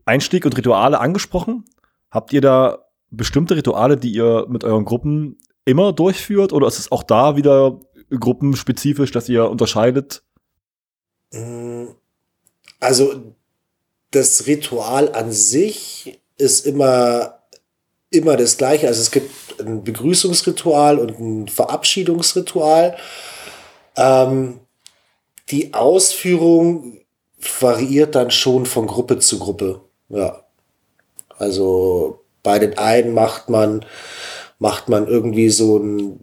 Einstieg 0.04 0.44
und 0.44 0.56
Rituale 0.56 1.00
angesprochen. 1.00 1.64
Habt 2.10 2.32
ihr 2.32 2.40
da 2.40 2.86
bestimmte 3.10 3.56
Rituale, 3.56 3.96
die 3.96 4.12
ihr 4.12 4.46
mit 4.48 4.64
euren 4.64 4.84
Gruppen 4.84 5.38
immer 5.64 5.92
durchführt 5.92 6.52
oder 6.52 6.66
ist 6.66 6.78
es 6.78 6.92
auch 6.92 7.02
da 7.02 7.36
wieder 7.36 7.80
gruppenspezifisch, 8.10 9.10
dass 9.10 9.28
ihr 9.28 9.50
unterscheidet? 9.50 10.22
Mm, 11.32 11.86
also 12.78 13.34
das 14.10 14.46
Ritual 14.46 15.12
an 15.12 15.32
sich 15.32 16.20
ist 16.36 16.66
immer, 16.66 17.42
immer 18.10 18.36
das 18.36 18.56
gleiche. 18.56 18.86
Also 18.86 19.00
es 19.00 19.10
gibt 19.10 19.60
ein 19.60 19.82
Begrüßungsritual 19.82 20.98
und 20.98 21.18
ein 21.18 21.48
Verabschiedungsritual. 21.48 22.96
Ähm, 23.96 24.60
die 25.50 25.74
Ausführung 25.74 27.00
variiert 27.38 28.14
dann 28.14 28.30
schon 28.30 28.66
von 28.66 28.86
Gruppe 28.86 29.18
zu 29.18 29.38
Gruppe. 29.38 29.80
Ja. 30.08 30.42
Also 31.38 32.20
bei 32.42 32.58
den 32.58 32.78
einen 32.78 33.12
macht 33.12 33.50
man 33.50 33.84
macht 34.58 34.88
man 34.88 35.06
irgendwie 35.06 35.50
so 35.50 35.78
ein 35.78 36.20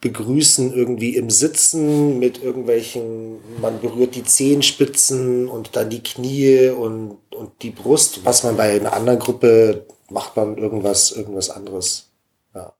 Begrüßen 0.00 0.72
irgendwie 0.74 1.16
im 1.16 1.30
Sitzen 1.30 2.18
mit 2.18 2.42
irgendwelchen, 2.42 3.38
man 3.60 3.80
berührt 3.80 4.14
die 4.14 4.24
Zehenspitzen 4.24 5.48
und 5.48 5.74
dann 5.74 5.90
die 5.90 6.02
Knie 6.02 6.68
und, 6.68 7.18
und 7.34 7.62
die 7.62 7.70
Brust, 7.70 8.24
was 8.24 8.44
man 8.44 8.56
bei 8.56 8.78
einer 8.78 8.92
anderen 8.92 9.18
Gruppe 9.18 9.86
macht 10.10 10.36
man 10.36 10.58
irgendwas, 10.58 11.10
irgendwas 11.10 11.50
anderes. 11.50 12.10
Ja. 12.54 12.74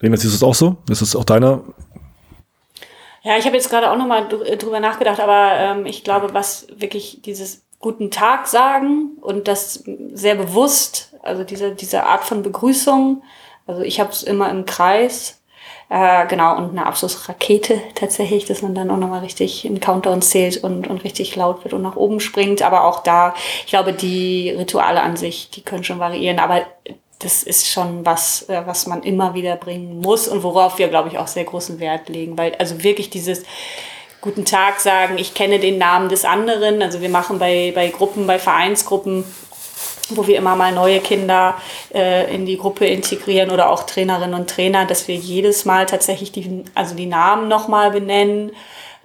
Siehst 0.00 0.24
du 0.24 0.28
es 0.28 0.42
auch 0.42 0.54
so? 0.54 0.76
Ist 0.88 1.02
es 1.02 1.14
auch 1.14 1.24
deiner? 1.24 1.62
Ja, 3.26 3.36
ich 3.36 3.44
habe 3.44 3.56
jetzt 3.56 3.70
gerade 3.70 3.90
auch 3.90 3.96
nochmal 3.96 4.28
drüber 4.28 4.78
nachgedacht, 4.78 5.18
aber 5.18 5.50
ähm, 5.58 5.84
ich 5.84 6.04
glaube, 6.04 6.32
was 6.32 6.68
wirklich 6.76 7.22
dieses 7.22 7.66
guten 7.80 8.12
Tag 8.12 8.46
sagen 8.46 9.16
und 9.20 9.48
das 9.48 9.82
sehr 10.12 10.36
bewusst, 10.36 11.12
also 11.22 11.42
diese, 11.42 11.72
diese 11.72 12.04
Art 12.04 12.22
von 12.22 12.44
Begrüßung. 12.44 13.24
Also 13.66 13.82
ich 13.82 13.98
habe 13.98 14.10
es 14.10 14.22
immer 14.22 14.48
im 14.48 14.64
Kreis. 14.64 15.42
Äh, 15.88 16.28
genau, 16.28 16.56
und 16.56 16.70
eine 16.70 16.86
Abschlussrakete 16.86 17.80
tatsächlich, 17.96 18.44
dass 18.44 18.62
man 18.62 18.76
dann 18.76 18.92
auch 18.92 18.96
nochmal 18.96 19.22
richtig 19.22 19.64
in 19.64 19.80
Countdown 19.80 20.22
zählt 20.22 20.62
und, 20.62 20.86
und 20.86 21.02
richtig 21.02 21.34
laut 21.34 21.64
wird 21.64 21.74
und 21.74 21.82
nach 21.82 21.96
oben 21.96 22.20
springt. 22.20 22.62
Aber 22.62 22.84
auch 22.84 23.02
da, 23.02 23.34
ich 23.64 23.70
glaube, 23.70 23.92
die 23.92 24.50
Rituale 24.50 25.02
an 25.02 25.16
sich, 25.16 25.50
die 25.50 25.62
können 25.62 25.82
schon 25.82 25.98
variieren. 25.98 26.38
Aber 26.38 26.64
das 27.18 27.42
ist 27.42 27.68
schon 27.68 28.04
was, 28.04 28.48
äh, 28.48 28.62
was 28.66 28.86
man 28.86 29.02
immer 29.02 29.34
wieder 29.34 29.56
bringen 29.56 30.00
muss 30.00 30.28
und 30.28 30.42
worauf 30.42 30.78
wir, 30.78 30.88
glaube 30.88 31.08
ich, 31.08 31.18
auch 31.18 31.26
sehr 31.26 31.44
großen 31.44 31.80
Wert 31.80 32.08
legen. 32.08 32.36
Weil 32.36 32.54
also 32.56 32.82
wirklich 32.82 33.10
dieses 33.10 33.44
guten 34.20 34.44
Tag 34.44 34.80
sagen, 34.80 35.18
ich 35.18 35.34
kenne 35.34 35.58
den 35.58 35.78
Namen 35.78 36.08
des 36.08 36.24
anderen. 36.24 36.82
Also 36.82 37.00
wir 37.00 37.08
machen 37.08 37.38
bei, 37.38 37.72
bei 37.74 37.88
Gruppen, 37.88 38.26
bei 38.26 38.38
Vereinsgruppen, 38.38 39.24
wo 40.10 40.26
wir 40.26 40.36
immer 40.36 40.56
mal 40.56 40.72
neue 40.72 41.00
Kinder 41.00 41.56
äh, 41.94 42.32
in 42.34 42.44
die 42.44 42.58
Gruppe 42.58 42.86
integrieren 42.86 43.50
oder 43.50 43.70
auch 43.70 43.84
Trainerinnen 43.84 44.38
und 44.38 44.50
Trainer, 44.50 44.84
dass 44.84 45.08
wir 45.08 45.14
jedes 45.14 45.64
Mal 45.64 45.86
tatsächlich 45.86 46.32
die, 46.32 46.64
also 46.74 46.94
die 46.94 47.06
Namen 47.06 47.48
nochmal 47.48 47.90
benennen 47.90 48.52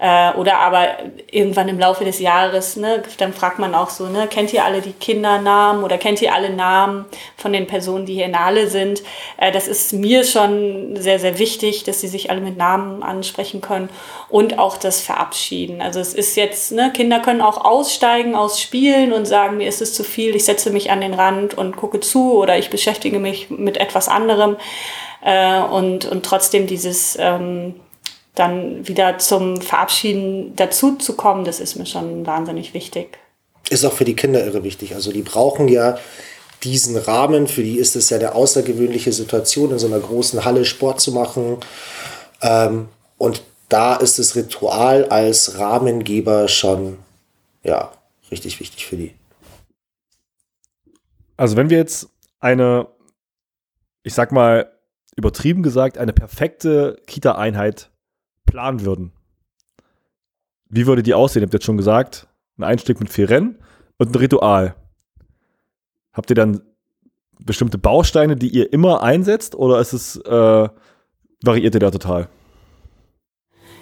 äh, 0.01 0.33
oder 0.33 0.57
aber 0.57 0.97
irgendwann 1.29 1.67
im 1.67 1.77
Laufe 1.77 2.03
des 2.03 2.19
Jahres, 2.19 2.75
ne, 2.75 3.03
dann 3.19 3.33
fragt 3.33 3.59
man 3.59 3.75
auch 3.75 3.91
so, 3.91 4.07
ne, 4.07 4.27
kennt 4.27 4.51
ihr 4.51 4.65
alle 4.65 4.81
die 4.81 4.93
Kindernamen 4.93 5.83
oder 5.83 5.99
kennt 5.99 6.23
ihr 6.23 6.33
alle 6.33 6.49
Namen 6.49 7.05
von 7.37 7.53
den 7.53 7.67
Personen, 7.67 8.07
die 8.07 8.15
hier 8.15 8.25
in 8.25 8.43
Halle 8.43 8.67
sind? 8.67 9.03
Äh, 9.37 9.51
das 9.51 9.67
ist 9.67 9.93
mir 9.93 10.23
schon 10.23 10.95
sehr, 10.95 11.19
sehr 11.19 11.37
wichtig, 11.37 11.83
dass 11.83 12.01
sie 12.01 12.07
sich 12.07 12.31
alle 12.31 12.41
mit 12.41 12.57
Namen 12.57 13.03
ansprechen 13.03 13.61
können 13.61 13.91
und 14.27 14.57
auch 14.57 14.77
das 14.77 15.01
Verabschieden. 15.01 15.83
Also 15.83 15.99
es 15.99 16.15
ist 16.15 16.35
jetzt, 16.35 16.71
ne, 16.71 16.91
Kinder 16.91 17.19
können 17.19 17.41
auch 17.41 17.63
aussteigen 17.63 18.33
aus 18.33 18.59
Spielen 18.59 19.13
und 19.13 19.25
sagen, 19.25 19.57
mir 19.57 19.69
ist 19.69 19.83
es 19.83 19.93
zu 19.93 20.03
viel, 20.03 20.35
ich 20.35 20.45
setze 20.45 20.71
mich 20.71 20.89
an 20.89 21.01
den 21.01 21.13
Rand 21.13 21.55
und 21.55 21.75
gucke 21.75 21.99
zu 21.99 22.33
oder 22.33 22.57
ich 22.57 22.71
beschäftige 22.71 23.19
mich 23.19 23.51
mit 23.51 23.77
etwas 23.77 24.07
anderem. 24.07 24.57
Äh, 25.23 25.59
und, 25.59 26.05
und 26.05 26.25
trotzdem 26.25 26.65
dieses 26.65 27.15
ähm, 27.19 27.75
dann 28.35 28.87
wieder 28.87 29.17
zum 29.17 29.61
Verabschieden 29.61 30.55
dazu 30.55 30.95
zu 30.95 31.15
kommen, 31.15 31.43
das 31.43 31.59
ist 31.59 31.75
mir 31.75 31.85
schon 31.85 32.25
wahnsinnig 32.25 32.73
wichtig. 32.73 33.17
Ist 33.69 33.85
auch 33.85 33.93
für 33.93 34.05
die 34.05 34.15
Kinder 34.15 34.43
irre 34.45 34.63
wichtig. 34.63 34.95
Also 34.95 35.11
die 35.11 35.21
brauchen 35.21 35.67
ja 35.67 35.97
diesen 36.63 36.97
Rahmen. 36.97 37.47
Für 37.47 37.63
die 37.63 37.77
ist 37.77 37.95
es 37.95 38.09
ja 38.09 38.17
eine 38.17 38.35
außergewöhnliche 38.35 39.11
Situation, 39.11 39.71
in 39.71 39.79
so 39.79 39.87
einer 39.87 39.99
großen 39.99 40.45
Halle 40.45 40.65
Sport 40.65 41.01
zu 41.01 41.11
machen. 41.11 41.57
Ähm, 42.41 42.87
und 43.17 43.43
da 43.69 43.95
ist 43.95 44.19
das 44.19 44.35
Ritual 44.35 45.05
als 45.05 45.57
Rahmengeber 45.57 46.47
schon, 46.47 46.97
ja, 47.63 47.91
richtig 48.31 48.59
wichtig 48.59 48.85
für 48.85 48.97
die. 48.97 49.13
Also 51.37 51.55
wenn 51.55 51.69
wir 51.69 51.77
jetzt 51.77 52.09
eine, 52.39 52.87
ich 54.03 54.13
sag 54.13 54.31
mal, 54.31 54.71
übertrieben 55.15 55.63
gesagt, 55.63 55.97
eine 55.97 56.13
perfekte 56.13 57.01
Kita-Einheit 57.07 57.90
planen 58.51 58.85
würden, 58.85 59.11
wie 60.69 60.85
würde 60.85 61.03
die 61.03 61.13
aussehen? 61.13 61.41
Ihr 61.41 61.47
habt 61.47 61.53
jetzt 61.53 61.65
schon 61.65 61.77
gesagt, 61.77 62.27
ein 62.57 62.63
Einstieg 62.63 62.99
mit 62.99 63.09
vier 63.09 63.29
Rennen 63.29 63.57
und 63.97 64.13
ein 64.13 64.15
Ritual. 64.15 64.75
Habt 66.13 66.29
ihr 66.29 66.35
dann 66.35 66.61
bestimmte 67.43 67.77
Bausteine, 67.77 68.35
die 68.35 68.49
ihr 68.49 68.71
immer 68.71 69.01
einsetzt 69.01 69.55
oder 69.55 69.79
ist 69.79 69.93
es, 69.93 70.17
äh, 70.17 70.69
variiert 71.43 71.73
ihr 71.73 71.79
da 71.79 71.91
total? 71.91 72.29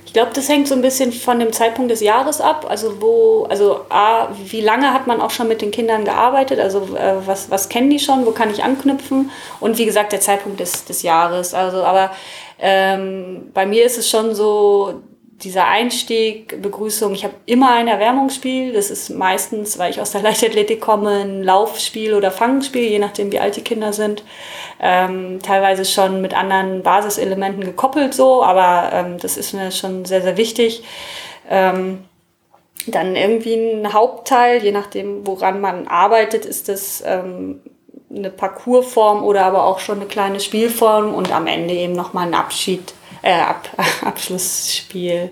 Ich 0.10 0.14
glaube, 0.14 0.32
das 0.34 0.50
hängt 0.50 0.68
so 0.68 0.74
ein 0.74 0.82
bisschen 0.82 1.12
von 1.12 1.38
dem 1.38 1.54
Zeitpunkt 1.54 1.92
des 1.92 2.02
Jahres 2.02 2.42
ab. 2.42 2.66
Also 2.68 3.00
wo, 3.00 3.46
also 3.48 3.82
A, 3.90 4.30
wie 4.44 4.60
lange 4.60 4.92
hat 4.92 5.06
man 5.06 5.22
auch 5.22 5.30
schon 5.30 5.48
mit 5.48 5.62
den 5.62 5.70
Kindern 5.70 6.04
gearbeitet? 6.04 6.60
Also 6.60 6.96
äh, 6.96 7.28
was, 7.28 7.52
was 7.52 7.70
kennen 7.70 7.92
die 7.92 8.00
schon? 8.00 8.26
Wo 8.26 8.32
kann 8.32 8.50
ich 8.50 8.64
anknüpfen? 8.64 9.30
Und 9.60 9.78
wie 9.78 9.86
gesagt, 9.86 10.12
der 10.12 10.20
Zeitpunkt 10.20 10.60
des, 10.60 10.84
des 10.84 11.04
Jahres. 11.04 11.54
Also, 11.54 11.84
aber 11.84 12.10
ähm, 12.58 13.52
bei 13.54 13.68
mir 13.68 13.86
ist 13.86 14.00
es 14.00 14.10
schon 14.10 14.34
so, 14.34 14.96
dieser 15.44 15.68
Einstieg, 15.68 16.62
Begrüßung, 16.62 17.14
ich 17.14 17.24
habe 17.24 17.34
immer 17.46 17.74
ein 17.74 17.88
Erwärmungsspiel. 17.88 18.74
Das 18.74 18.90
ist 18.90 19.10
meistens, 19.10 19.78
weil 19.78 19.92
ich 19.92 20.02
aus 20.02 20.12
der 20.12 20.22
Leichtathletik 20.24 20.82
komme, 20.82 21.22
ein 21.22 21.44
Laufspiel 21.44 22.14
oder 22.14 22.32
Fangspiel, 22.32 22.84
je 22.84 23.00
nachdem, 23.00 23.32
wie 23.32 23.40
alt 23.40 23.56
die 23.56 23.62
Kinder 23.62 23.94
sind. 23.94 24.24
Ähm, 24.82 25.40
teilweise 25.42 25.86
schon 25.86 26.22
mit 26.22 26.34
anderen 26.34 26.84
Basiselementen 26.84 27.64
gekoppelt 27.64 28.14
so, 28.14 28.44
aber 28.44 28.92
ähm, 28.94 29.18
das 29.18 29.38
ist 29.38 29.54
mir 29.54 29.72
schon 29.72 30.06
sehr, 30.06 30.22
sehr 30.22 30.38
wichtig. 30.38 30.84
Ähm, 31.50 32.04
dann 32.88 33.16
irgendwie 33.16 33.56
ein 33.56 33.94
Hauptteil, 33.94 34.64
je 34.64 34.72
nachdem, 34.72 35.26
woran 35.28 35.62
man 35.62 35.88
arbeitet, 35.88 36.46
ist 36.46 36.70
das 36.70 37.04
ähm, 37.06 37.62
eine 38.10 38.30
Parcoursform 38.30 39.24
oder 39.24 39.46
aber 39.46 39.66
auch 39.66 39.80
schon 39.80 39.98
eine 39.98 40.08
kleine 40.08 40.40
Spielform 40.40 41.14
und 41.14 41.32
am 41.32 41.48
Ende 41.48 41.74
eben 41.74 41.94
nochmal 41.94 42.28
ein 42.28 42.34
Abschied, 42.34 42.94
äh, 43.22 43.34
Ab 43.34 43.70
Abschlussspiel. 44.04 45.32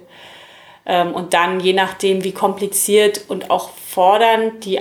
Ähm, 0.86 1.13
und 1.13 1.34
dann, 1.34 1.60
je 1.60 1.73
nachdem, 1.73 2.23
wie 2.23 2.32
kompliziert 2.32 3.21
und 3.28 3.50
auch 3.50 3.69
fordernd 3.69 4.65
die, 4.65 4.80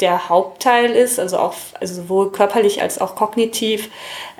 der 0.00 0.28
Hauptteil 0.28 0.90
ist, 0.90 1.20
also 1.20 1.38
auch 1.38 1.54
also 1.78 2.02
sowohl 2.02 2.32
körperlich 2.32 2.82
als 2.82 3.00
auch 3.00 3.14
kognitiv, 3.14 3.88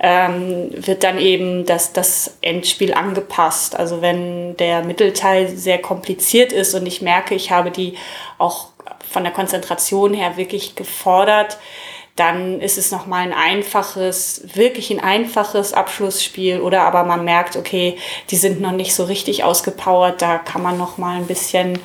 ähm, 0.01 0.71
wird 0.73 1.05
dann 1.05 1.19
eben 1.19 1.67
das, 1.67 1.93
das 1.93 2.39
Endspiel 2.41 2.95
angepasst. 2.95 3.77
Also 3.77 4.03
wenn 4.03 4.57
der 4.57 4.83
Mittelteil 4.83 5.49
sehr 5.49 5.79
kompliziert 5.79 6.53
ist 6.53 6.75
und 6.75 6.87
ich 6.87 7.01
merke, 7.01 7.35
ich 7.35 7.53
habe 7.53 7.71
die 7.71 7.95
auch 8.39 8.69
von 9.09 9.23
der 9.23 9.33
Konzentration 9.33 10.15
her 10.15 10.37
wirklich 10.37 10.75
gefordert. 10.75 11.59
Dann 12.17 12.61
ist 12.61 12.77
es 12.77 12.91
nochmal 12.91 13.23
ein 13.23 13.33
einfaches, 13.33 14.43
wirklich 14.55 14.91
ein 14.91 15.01
einfaches 15.01 15.73
Abschlussspiel 15.73 16.61
oder 16.61 16.83
aber 16.83 17.05
man 17.05 17.25
merkt, 17.25 17.57
okay, 17.57 17.97
die 18.31 18.37
sind 18.37 18.61
noch 18.61 18.73
nicht 18.73 18.95
so 18.95 19.05
richtig 19.05 19.45
ausgepowert, 19.45 20.21
da 20.21 20.37
kann 20.39 20.63
man 20.63 20.77
nochmal 20.77 21.17
ein 21.17 21.27
bisschen 21.27 21.79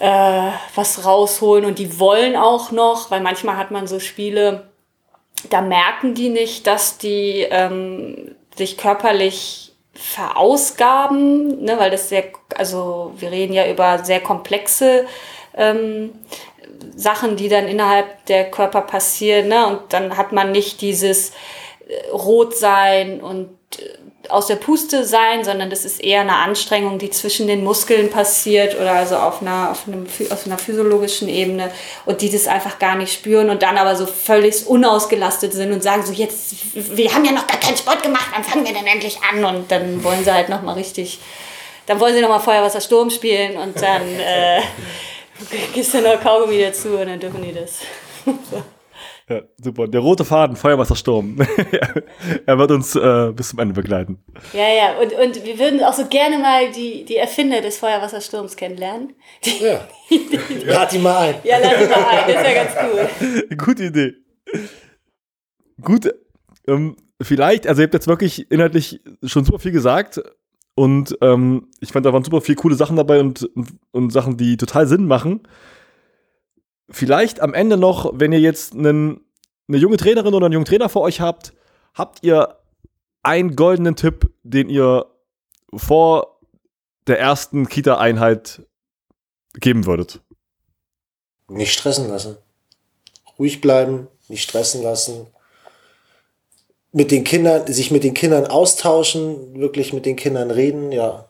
äh, 0.00 0.50
was 0.74 1.06
rausholen 1.06 1.64
und 1.64 1.78
die 1.78 1.98
wollen 1.98 2.36
auch 2.36 2.70
noch, 2.72 3.10
weil 3.10 3.20
manchmal 3.20 3.56
hat 3.56 3.70
man 3.70 3.86
so 3.86 4.00
Spiele, 4.00 4.68
da 5.48 5.62
merken 5.62 6.14
die 6.14 6.28
nicht, 6.28 6.66
dass 6.66 6.98
die 6.98 7.46
ähm, 7.50 8.34
sich 8.54 8.76
körperlich 8.76 9.72
verausgaben, 9.94 11.64
ne, 11.64 11.78
weil 11.78 11.90
das 11.90 12.08
sehr, 12.08 12.24
also 12.54 13.14
wir 13.18 13.30
reden 13.30 13.54
ja 13.54 13.68
über 13.70 14.04
sehr 14.04 14.20
komplexe 14.20 15.06
ähm, 15.56 16.12
Sachen, 16.94 17.36
die 17.36 17.48
dann 17.48 17.68
innerhalb 17.68 18.26
der 18.26 18.50
Körper 18.50 18.82
passieren, 18.82 19.48
ne, 19.48 19.66
und 19.66 19.80
dann 19.90 20.16
hat 20.16 20.32
man 20.32 20.52
nicht 20.52 20.80
dieses 20.80 21.30
äh, 21.88 22.10
Rotsein 22.10 23.20
und 23.20 23.50
äh, 23.78 23.84
aus 24.30 24.46
der 24.46 24.56
Puste 24.56 25.04
sein, 25.04 25.44
sondern 25.44 25.70
das 25.70 25.84
ist 25.84 26.02
eher 26.02 26.20
eine 26.20 26.36
Anstrengung, 26.36 26.98
die 26.98 27.10
zwischen 27.10 27.46
den 27.46 27.64
Muskeln 27.64 28.10
passiert 28.10 28.74
oder 28.74 28.92
also 28.92 29.16
auf 29.16 29.42
einer, 29.42 29.70
auf, 29.70 29.86
einem, 29.86 30.06
auf 30.30 30.46
einer 30.46 30.58
physiologischen 30.58 31.28
Ebene 31.28 31.70
und 32.04 32.20
die 32.20 32.30
das 32.30 32.46
einfach 32.46 32.78
gar 32.78 32.96
nicht 32.96 33.12
spüren 33.12 33.50
und 33.50 33.62
dann 33.62 33.76
aber 33.78 33.96
so 33.96 34.06
völlig 34.06 34.66
unausgelastet 34.66 35.52
sind 35.52 35.72
und 35.72 35.82
sagen 35.82 36.04
so, 36.04 36.12
jetzt, 36.12 36.54
wir 36.74 37.14
haben 37.14 37.24
ja 37.24 37.32
noch 37.32 37.46
gar 37.46 37.60
keinen 37.60 37.76
Sport 37.76 38.02
gemacht, 38.02 38.26
wann 38.34 38.44
fangen 38.44 38.66
wir 38.66 38.72
denn 38.72 38.86
endlich 38.86 39.18
an? 39.30 39.44
Und 39.44 39.70
dann 39.70 40.02
wollen 40.02 40.24
sie 40.24 40.32
halt 40.32 40.48
nochmal 40.48 40.74
richtig, 40.74 41.18
dann 41.86 42.00
wollen 42.00 42.14
sie 42.14 42.20
nochmal 42.20 42.40
Feuerwasser 42.40 42.80
Sturm 42.80 43.10
spielen 43.10 43.56
und 43.56 43.80
dann 43.80 44.02
äh, 44.18 44.60
gibst 45.74 45.94
du 45.94 46.02
noch 46.02 46.20
Kaugummi 46.20 46.60
dazu 46.60 46.90
und 46.90 47.06
dann 47.06 47.20
dürfen 47.20 47.42
die 47.42 47.52
das. 47.52 47.80
Ja, 49.28 49.42
super. 49.60 49.88
Der 49.88 50.00
rote 50.00 50.24
Faden, 50.24 50.54
Feuerwassersturm. 50.54 51.38
er 52.46 52.58
wird 52.58 52.70
uns 52.70 52.94
äh, 52.94 53.32
bis 53.34 53.48
zum 53.48 53.58
Ende 53.58 53.74
begleiten. 53.74 54.22
Ja, 54.52 54.68
ja. 54.68 54.98
Und, 55.00 55.12
und 55.14 55.44
wir 55.44 55.58
würden 55.58 55.82
auch 55.82 55.94
so 55.94 56.06
gerne 56.06 56.38
mal 56.38 56.70
die, 56.70 57.04
die 57.04 57.16
Erfinder 57.16 57.60
des 57.60 57.76
Feuerwassersturms 57.78 58.54
kennenlernen. 58.54 59.14
Die, 59.44 59.64
ja. 59.64 59.80
lad 60.64 60.92
die 60.92 60.98
mal 60.98 61.16
ein. 61.18 61.34
Ja, 61.42 61.58
lad 61.58 61.72
die 61.80 61.86
mal 61.86 62.04
ein. 62.04 62.32
Das 62.32 62.44
wäre 62.44 62.54
ganz 62.54 62.70
cool. 62.84 63.56
Gute 63.56 63.84
Idee. 63.86 64.12
Gut. 65.82 66.14
Ähm, 66.68 66.96
vielleicht, 67.20 67.66
also 67.66 67.82
ihr 67.82 67.86
habt 67.86 67.94
jetzt 67.94 68.06
wirklich 68.06 68.48
inhaltlich 68.48 69.00
schon 69.24 69.44
super 69.44 69.58
viel 69.58 69.72
gesagt. 69.72 70.20
Und 70.76 71.16
ähm, 71.22 71.68
ich 71.80 71.90
fand, 71.90 72.04
da 72.04 72.12
waren 72.12 72.22
super 72.22 72.42
viele 72.42 72.56
coole 72.56 72.76
Sachen 72.76 72.96
dabei 72.96 73.18
und, 73.18 73.44
und, 73.56 73.70
und 73.92 74.10
Sachen, 74.10 74.36
die 74.36 74.58
total 74.58 74.86
Sinn 74.86 75.06
machen. 75.06 75.48
Vielleicht 76.90 77.40
am 77.40 77.54
Ende 77.54 77.78
noch, 77.78 78.12
wenn 78.14 78.30
ihr 78.30 78.40
jetzt 78.40 78.74
einen, 78.74 79.24
eine 79.68 79.78
junge 79.78 79.96
Trainerin 79.96 80.34
oder 80.34 80.46
einen 80.46 80.52
jungen 80.52 80.66
Trainer 80.66 80.90
vor 80.90 81.00
euch 81.00 81.22
habt, 81.22 81.54
habt 81.94 82.22
ihr 82.22 82.58
einen 83.22 83.56
goldenen 83.56 83.96
Tipp, 83.96 84.30
den 84.42 84.68
ihr 84.68 85.06
vor 85.74 86.40
der 87.06 87.18
ersten 87.18 87.68
Kita-Einheit 87.68 88.62
geben 89.54 89.86
würdet? 89.86 90.20
Nicht 91.48 91.72
stressen 91.72 92.08
lassen. 92.08 92.36
Ruhig 93.38 93.62
bleiben, 93.62 94.08
nicht 94.28 94.42
stressen 94.42 94.82
lassen. 94.82 95.26
Mit 96.92 97.10
den 97.10 97.24
Kindern, 97.24 97.66
sich 97.66 97.90
mit 97.90 98.04
den 98.04 98.14
Kindern 98.14 98.46
austauschen, 98.46 99.60
wirklich 99.60 99.92
mit 99.92 100.06
den 100.06 100.16
Kindern 100.16 100.50
reden, 100.50 100.92
ja. 100.92 101.28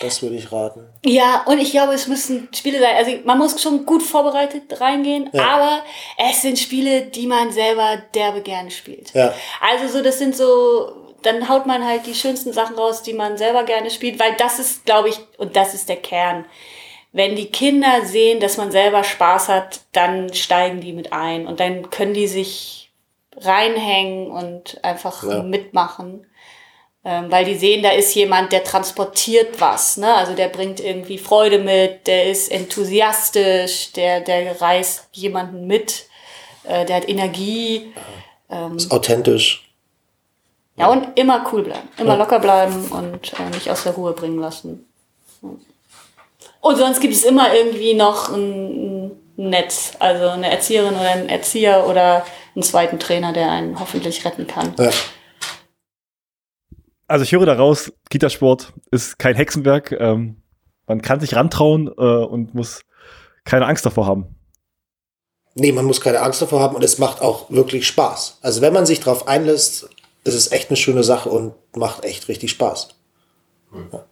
Das 0.00 0.22
würde 0.22 0.36
ich 0.36 0.50
raten. 0.50 0.86
Ja, 1.04 1.44
und 1.46 1.58
ich 1.58 1.70
glaube, 1.70 1.92
es 1.92 2.06
müssen 2.06 2.48
Spiele 2.54 2.80
sein. 2.80 2.96
Also 2.96 3.12
man 3.24 3.38
muss 3.38 3.60
schon 3.60 3.84
gut 3.84 4.02
vorbereitet 4.02 4.80
reingehen, 4.80 5.30
ja. 5.32 5.46
aber 5.46 5.84
es 6.30 6.42
sind 6.42 6.58
Spiele, 6.58 7.02
die 7.02 7.26
man 7.26 7.52
selber 7.52 8.02
derbe 8.14 8.40
gerne 8.40 8.70
spielt. 8.70 9.12
Ja. 9.14 9.34
Also 9.60 9.88
so, 9.88 10.02
das 10.02 10.18
sind 10.18 10.36
so, 10.36 11.14
dann 11.22 11.48
haut 11.48 11.66
man 11.66 11.84
halt 11.84 12.06
die 12.06 12.14
schönsten 12.14 12.52
Sachen 12.52 12.76
raus, 12.76 13.02
die 13.02 13.12
man 13.12 13.36
selber 13.36 13.64
gerne 13.64 13.90
spielt, 13.90 14.18
weil 14.18 14.34
das 14.36 14.58
ist, 14.58 14.84
glaube 14.86 15.10
ich, 15.10 15.18
und 15.36 15.54
das 15.56 15.74
ist 15.74 15.88
der 15.88 15.96
Kern. 15.96 16.44
Wenn 17.12 17.36
die 17.36 17.50
Kinder 17.50 18.04
sehen, 18.04 18.40
dass 18.40 18.56
man 18.56 18.70
selber 18.70 19.04
Spaß 19.04 19.48
hat, 19.48 19.80
dann 19.92 20.32
steigen 20.34 20.80
die 20.80 20.92
mit 20.92 21.12
ein 21.12 21.46
und 21.46 21.60
dann 21.60 21.90
können 21.90 22.14
die 22.14 22.26
sich 22.26 22.87
reinhängen 23.40 24.30
und 24.30 24.82
einfach 24.84 25.22
ja. 25.22 25.42
mitmachen. 25.42 26.26
Ähm, 27.04 27.30
weil 27.30 27.44
die 27.44 27.54
sehen, 27.54 27.82
da 27.82 27.90
ist 27.90 28.14
jemand, 28.14 28.52
der 28.52 28.64
transportiert 28.64 29.60
was, 29.60 29.96
ne? 29.96 30.12
Also 30.14 30.34
der 30.34 30.48
bringt 30.48 30.80
irgendwie 30.80 31.16
Freude 31.16 31.58
mit, 31.58 32.06
der 32.06 32.26
ist 32.26 32.50
enthusiastisch, 32.50 33.92
der, 33.92 34.20
der 34.20 34.60
reißt 34.60 35.08
jemanden 35.12 35.66
mit, 35.66 36.06
äh, 36.64 36.84
der 36.84 36.96
hat 36.96 37.08
Energie. 37.08 37.94
Ähm, 38.50 38.76
ist 38.76 38.90
authentisch. 38.90 39.70
Ja, 40.76 40.88
und 40.88 41.18
immer 41.18 41.44
cool 41.52 41.62
bleiben, 41.62 41.88
immer 41.98 42.12
ja. 42.12 42.18
locker 42.18 42.40
bleiben 42.40 42.90
und 42.90 43.32
äh, 43.38 43.50
nicht 43.54 43.70
aus 43.70 43.84
der 43.84 43.92
Ruhe 43.92 44.12
bringen 44.12 44.38
lassen. 44.38 44.86
Und 46.60 46.76
sonst 46.76 47.00
gibt 47.00 47.14
es 47.14 47.24
immer 47.24 47.54
irgendwie 47.54 47.94
noch 47.94 48.28
ein, 48.28 49.06
ein 49.06 49.27
Netz, 49.38 49.92
also 50.00 50.30
eine 50.30 50.50
Erzieherin 50.50 50.94
oder 50.94 51.10
ein 51.10 51.28
Erzieher 51.28 51.86
oder 51.86 52.26
einen 52.54 52.64
zweiten 52.64 52.98
Trainer, 52.98 53.32
der 53.32 53.50
einen 53.50 53.78
hoffentlich 53.78 54.24
retten 54.24 54.48
kann. 54.48 54.74
Ja. 54.78 54.90
Also 57.06 57.22
ich 57.22 57.32
höre 57.32 57.46
daraus, 57.46 57.92
Kitasport 58.10 58.72
ist 58.90 59.18
kein 59.18 59.36
Hexenwerk. 59.36 59.92
Ähm, 59.92 60.42
man 60.88 61.02
kann 61.02 61.20
sich 61.20 61.36
rantrauen 61.36 61.86
äh, 61.86 61.90
und 62.00 62.54
muss 62.54 62.82
keine 63.44 63.66
Angst 63.66 63.86
davor 63.86 64.06
haben. 64.06 64.34
Nee, 65.54 65.72
man 65.72 65.84
muss 65.84 66.00
keine 66.00 66.20
Angst 66.20 66.42
davor 66.42 66.60
haben 66.60 66.74
und 66.74 66.82
es 66.82 66.98
macht 66.98 67.22
auch 67.22 67.48
wirklich 67.48 67.86
Spaß. 67.86 68.38
Also 68.42 68.60
wenn 68.60 68.72
man 68.72 68.86
sich 68.86 69.00
darauf 69.00 69.28
einlässt, 69.28 69.88
ist 70.24 70.34
es 70.34 70.50
echt 70.50 70.68
eine 70.68 70.76
schöne 70.76 71.04
Sache 71.04 71.30
und 71.30 71.54
macht 71.76 72.04
echt 72.04 72.28
richtig 72.28 72.50
Spaß. 72.50 72.88
Ja. 73.92 74.04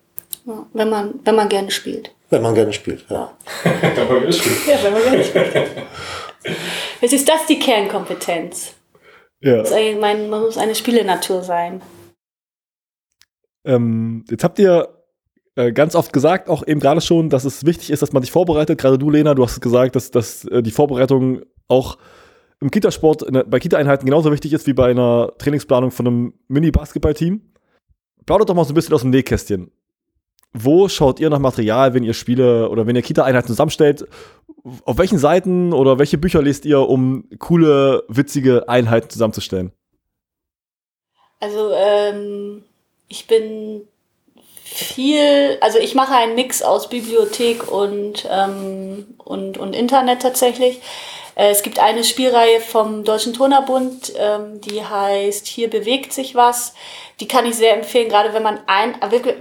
Ja, 0.46 0.66
wenn, 0.72 0.88
man, 0.88 1.14
wenn 1.24 1.34
man 1.34 1.48
gerne 1.48 1.72
spielt. 1.72 2.14
Wenn 2.30 2.42
man 2.42 2.54
gerne 2.54 2.72
spielt, 2.72 3.04
ja. 3.08 3.36
wenn 3.62 4.08
man 4.08 4.20
gerne 4.20 4.32
spielt. 4.32 4.66
Ja, 4.66 4.82
wenn 4.82 4.92
man 4.92 5.02
gerne 5.02 5.24
spielt. 5.24 5.54
Jetzt 7.00 7.12
ist 7.12 7.28
das 7.28 7.46
die 7.46 7.58
Kernkompetenz. 7.58 8.74
Ja. 9.40 9.62
Man 10.00 10.28
muss 10.28 10.58
eine 10.58 10.74
Spielenatur 10.74 11.42
sein. 11.42 11.82
Ähm, 13.64 14.24
jetzt 14.28 14.42
habt 14.42 14.58
ihr 14.58 14.88
äh, 15.56 15.72
ganz 15.72 15.94
oft 15.94 16.12
gesagt, 16.12 16.48
auch 16.48 16.66
eben 16.66 16.80
gerade 16.80 17.00
schon, 17.00 17.30
dass 17.30 17.44
es 17.44 17.64
wichtig 17.64 17.90
ist, 17.90 18.02
dass 18.02 18.12
man 18.12 18.22
sich 18.22 18.32
vorbereitet. 18.32 18.78
Gerade 18.78 18.98
du, 18.98 19.10
Lena, 19.10 19.34
du 19.34 19.44
hast 19.44 19.60
gesagt, 19.60 19.96
dass, 19.96 20.10
dass 20.10 20.44
äh, 20.46 20.62
die 20.62 20.70
Vorbereitung 20.70 21.42
auch 21.68 21.98
im 22.60 22.70
Kitasport, 22.70 23.24
der, 23.32 23.44
bei 23.44 23.58
Kita-Einheiten 23.58 24.06
genauso 24.06 24.32
wichtig 24.32 24.52
ist 24.52 24.66
wie 24.66 24.72
bei 24.72 24.90
einer 24.90 25.32
Trainingsplanung 25.38 25.90
von 25.90 26.06
einem 26.06 26.34
Mini-Basketball-Team. 26.48 27.40
Plaudert 28.24 28.48
doch 28.48 28.54
mal 28.54 28.64
so 28.64 28.72
ein 28.72 28.74
bisschen 28.74 28.94
aus 28.94 29.02
dem 29.02 29.10
Nähkästchen. 29.10 29.70
Wo 30.58 30.88
schaut 30.88 31.20
ihr 31.20 31.28
nach 31.28 31.38
Material, 31.38 31.92
wenn 31.92 32.02
ihr 32.02 32.14
Spiele 32.14 32.70
oder 32.70 32.86
wenn 32.86 32.96
ihr 32.96 33.02
Kita-Einheiten 33.02 33.48
zusammenstellt? 33.48 34.06
Auf 34.84 34.96
welchen 34.96 35.18
Seiten 35.18 35.74
oder 35.74 35.98
welche 35.98 36.16
Bücher 36.16 36.40
lest 36.40 36.64
ihr, 36.64 36.80
um 36.80 37.28
coole, 37.38 38.04
witzige 38.08 38.66
Einheiten 38.66 39.10
zusammenzustellen? 39.10 39.72
Also, 41.40 41.72
ähm, 41.74 42.64
ich 43.08 43.26
bin 43.26 43.82
viel, 44.64 45.58
also 45.60 45.78
ich 45.78 45.94
mache 45.94 46.14
einen 46.14 46.34
Mix 46.34 46.62
aus 46.62 46.88
Bibliothek 46.88 47.70
und, 47.70 48.26
ähm, 48.30 49.06
und, 49.18 49.58
und 49.58 49.76
Internet 49.76 50.22
tatsächlich. 50.22 50.80
Äh, 51.36 51.50
es 51.50 51.62
gibt 51.62 51.78
eine 51.78 52.02
Spielreihe 52.02 52.60
vom 52.60 53.04
Deutschen 53.04 53.32
Turnerbund, 53.32 54.12
ähm, 54.18 54.60
die 54.62 54.84
heißt 54.84 55.46
Hier 55.46 55.70
bewegt 55.70 56.12
sich 56.12 56.34
was. 56.34 56.74
Die 57.20 57.28
kann 57.28 57.46
ich 57.46 57.54
sehr 57.54 57.76
empfehlen, 57.76 58.08
gerade 58.08 58.34
wenn 58.34 58.42
man 58.42 58.58
ein, 58.66 58.96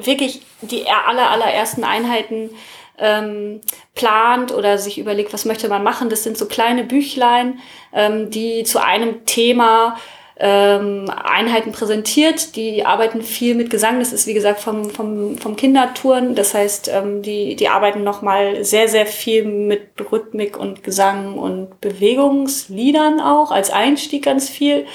wirklich 0.06 0.42
die 0.62 0.88
aller, 0.88 1.32
allerersten 1.32 1.84
Einheiten 1.84 2.52
ähm, 2.98 3.62
plant 3.96 4.54
oder 4.54 4.78
sich 4.78 4.98
überlegt, 4.98 5.34
was 5.34 5.46
möchte 5.46 5.68
man 5.68 5.84
machen. 5.84 6.10
Das 6.10 6.24
sind 6.24 6.38
so 6.38 6.46
kleine 6.46 6.84
Büchlein, 6.84 7.60
ähm, 7.92 8.30
die 8.30 8.64
zu 8.64 8.82
einem 8.82 9.26
Thema 9.26 9.98
ähm, 10.38 11.10
Einheiten 11.10 11.72
präsentiert. 11.72 12.56
Die 12.56 12.86
arbeiten 12.86 13.22
viel 13.22 13.56
mit 13.56 13.70
Gesang. 13.70 14.00
Das 14.00 14.12
ist, 14.12 14.28
wie 14.28 14.34
gesagt, 14.34 14.60
vom, 14.60 14.90
vom, 14.90 15.38
vom 15.38 15.56
Kindertouren. 15.56 16.36
Das 16.36 16.54
heißt, 16.54 16.90
ähm, 16.94 17.22
die, 17.22 17.56
die 17.56 17.70
arbeiten 17.70 18.04
nochmal 18.04 18.64
sehr, 18.64 18.88
sehr 18.88 19.06
viel 19.06 19.46
mit 19.46 19.82
Rhythmik 20.12 20.58
und 20.58 20.84
Gesang 20.84 21.38
und 21.38 21.80
Bewegungsliedern 21.80 23.22
auch, 23.22 23.52
als 23.52 23.70
Einstieg 23.70 24.26
ganz 24.26 24.50
viel. 24.50 24.86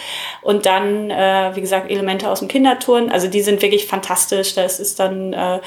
Und 0.42 0.66
dann, 0.66 1.10
äh, 1.10 1.52
wie 1.54 1.60
gesagt, 1.60 1.90
Elemente 1.90 2.28
aus 2.28 2.40
dem 2.40 2.48
Kindertouren. 2.48 3.10
Also 3.10 3.28
die 3.28 3.40
sind 3.40 3.62
wirklich 3.62 3.86
fantastisch. 3.86 4.54
Das 4.54 4.80
ist 4.80 5.00
dann... 5.00 5.32
Äh, 5.32 5.60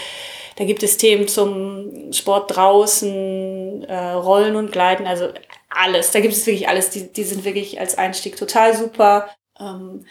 da 0.55 0.65
gibt 0.65 0.83
es 0.83 0.97
Themen 0.97 1.27
zum 1.27 2.13
Sport 2.13 2.55
draußen, 2.55 3.85
äh, 3.85 4.11
Rollen 4.11 4.55
und 4.55 4.71
Gleiten, 4.71 5.07
also 5.07 5.29
alles. 5.69 6.11
Da 6.11 6.19
gibt 6.19 6.33
es 6.33 6.45
wirklich 6.45 6.69
alles. 6.69 6.91
Die, 6.91 7.11
die 7.11 7.23
sind 7.23 7.43
wirklich 7.43 7.79
als 7.79 7.97
Einstieg 7.97 8.35
total 8.35 8.75
super. 8.75 9.29
Ähm, 9.59 10.05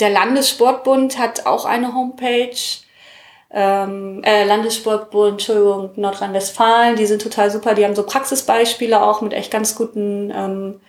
der 0.00 0.10
Landessportbund 0.10 1.18
hat 1.18 1.46
auch 1.46 1.64
eine 1.64 1.94
Homepage. 1.94 2.56
ähm, 3.50 4.22
äh, 4.24 4.44
Landessportbund, 4.44 5.32
Entschuldigung, 5.32 5.90
Nordrhein-Westfalen, 5.96 6.96
die 6.96 7.06
sind 7.06 7.22
total 7.22 7.50
super. 7.50 7.74
Die 7.74 7.84
haben 7.84 7.94
so 7.96 8.02
Praxisbeispiele 8.04 9.00
auch 9.02 9.22
mit 9.22 9.32
echt 9.32 9.50
ganz 9.50 9.74
guten 9.74 10.30
ähm, 10.34 10.80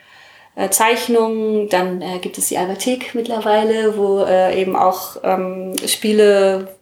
äh, 0.56 0.70
Zeichnungen. 0.70 1.70
Dann 1.70 2.02
äh, 2.02 2.20
gibt 2.20 2.38
es 2.38 2.50
die 2.50 2.58
Alberthek 2.58 3.16
mittlerweile, 3.16 3.98
wo 3.98 4.24
äh, 4.26 4.60
eben 4.60 4.76
auch 4.76 5.18
ähm, 5.24 5.74
Spiele 5.88 6.76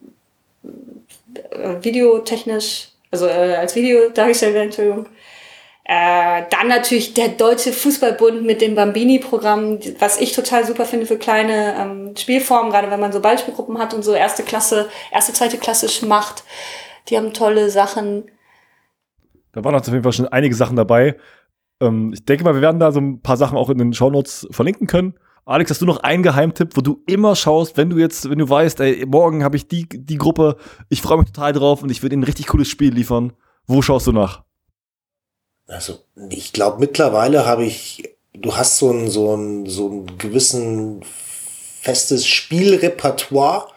äh, 1.50 1.76
videotechnisch, 1.80 2.88
also 3.12 3.26
äh, 3.26 3.54
als 3.56 3.76
Video 3.76 4.08
dargestellt 4.10 4.54
werden, 4.54 4.66
Entschuldigung. 4.66 5.06
Äh, 5.90 6.42
dann 6.50 6.68
natürlich 6.68 7.14
der 7.14 7.28
Deutsche 7.28 7.72
Fußballbund 7.72 8.44
mit 8.44 8.60
dem 8.60 8.74
Bambini-Programm, 8.74 9.78
was 9.98 10.20
ich 10.20 10.32
total 10.32 10.66
super 10.66 10.84
finde 10.84 11.06
für 11.06 11.16
kleine 11.16 11.76
ähm, 11.78 12.14
Spielformen, 12.14 12.70
gerade 12.70 12.90
wenn 12.90 13.00
man 13.00 13.10
so 13.10 13.20
Ballspielgruppen 13.20 13.78
hat 13.78 13.94
und 13.94 14.02
so 14.02 14.12
erste 14.12 14.42
Klasse, 14.42 14.90
erste, 15.10 15.32
zweite 15.32 15.56
Klasse 15.56 15.88
macht. 16.04 16.44
Die 17.08 17.16
haben 17.16 17.32
tolle 17.32 17.70
Sachen. 17.70 18.24
Da 19.52 19.64
waren 19.64 19.74
auf 19.74 19.86
jeden 19.86 20.02
Fall 20.02 20.12
schon 20.12 20.28
einige 20.28 20.54
Sachen 20.54 20.76
dabei. 20.76 21.16
Ähm, 21.80 22.12
ich 22.12 22.22
denke 22.22 22.44
mal, 22.44 22.52
wir 22.54 22.60
werden 22.60 22.80
da 22.80 22.92
so 22.92 23.00
ein 23.00 23.22
paar 23.22 23.38
Sachen 23.38 23.56
auch 23.56 23.70
in 23.70 23.78
den 23.78 23.94
Shownotes 23.94 24.46
verlinken 24.50 24.86
können. 24.86 25.14
Alex, 25.46 25.70
hast 25.70 25.80
du 25.80 25.86
noch 25.86 26.00
einen 26.00 26.22
Geheimtipp, 26.22 26.76
wo 26.76 26.82
du 26.82 27.02
immer 27.06 27.34
schaust, 27.34 27.78
wenn 27.78 27.88
du 27.88 27.96
jetzt, 27.96 28.28
wenn 28.28 28.38
du 28.38 28.50
weißt, 28.50 28.80
ey, 28.80 29.06
morgen 29.06 29.42
habe 29.42 29.56
ich 29.56 29.68
die, 29.68 29.88
die 29.88 30.18
Gruppe, 30.18 30.58
ich 30.90 31.00
freue 31.00 31.16
mich 31.16 31.32
total 31.32 31.54
drauf 31.54 31.82
und 31.82 31.88
ich 31.88 32.02
würde 32.02 32.12
ihnen 32.12 32.24
ein 32.24 32.26
richtig 32.26 32.48
cooles 32.48 32.68
Spiel 32.68 32.92
liefern. 32.92 33.32
Wo 33.66 33.80
schaust 33.80 34.06
du 34.06 34.12
nach? 34.12 34.47
Also, 35.68 35.98
ich 36.30 36.52
glaube, 36.52 36.80
mittlerweile 36.80 37.46
habe 37.46 37.64
ich, 37.64 38.16
du 38.32 38.56
hast 38.56 38.78
so 38.78 38.90
ein, 38.90 39.08
so 39.10 39.36
ein, 39.36 39.66
so 39.66 39.88
ein 39.88 40.18
gewissen 40.18 41.02
festes 41.82 42.26
Spielrepertoire, 42.26 43.68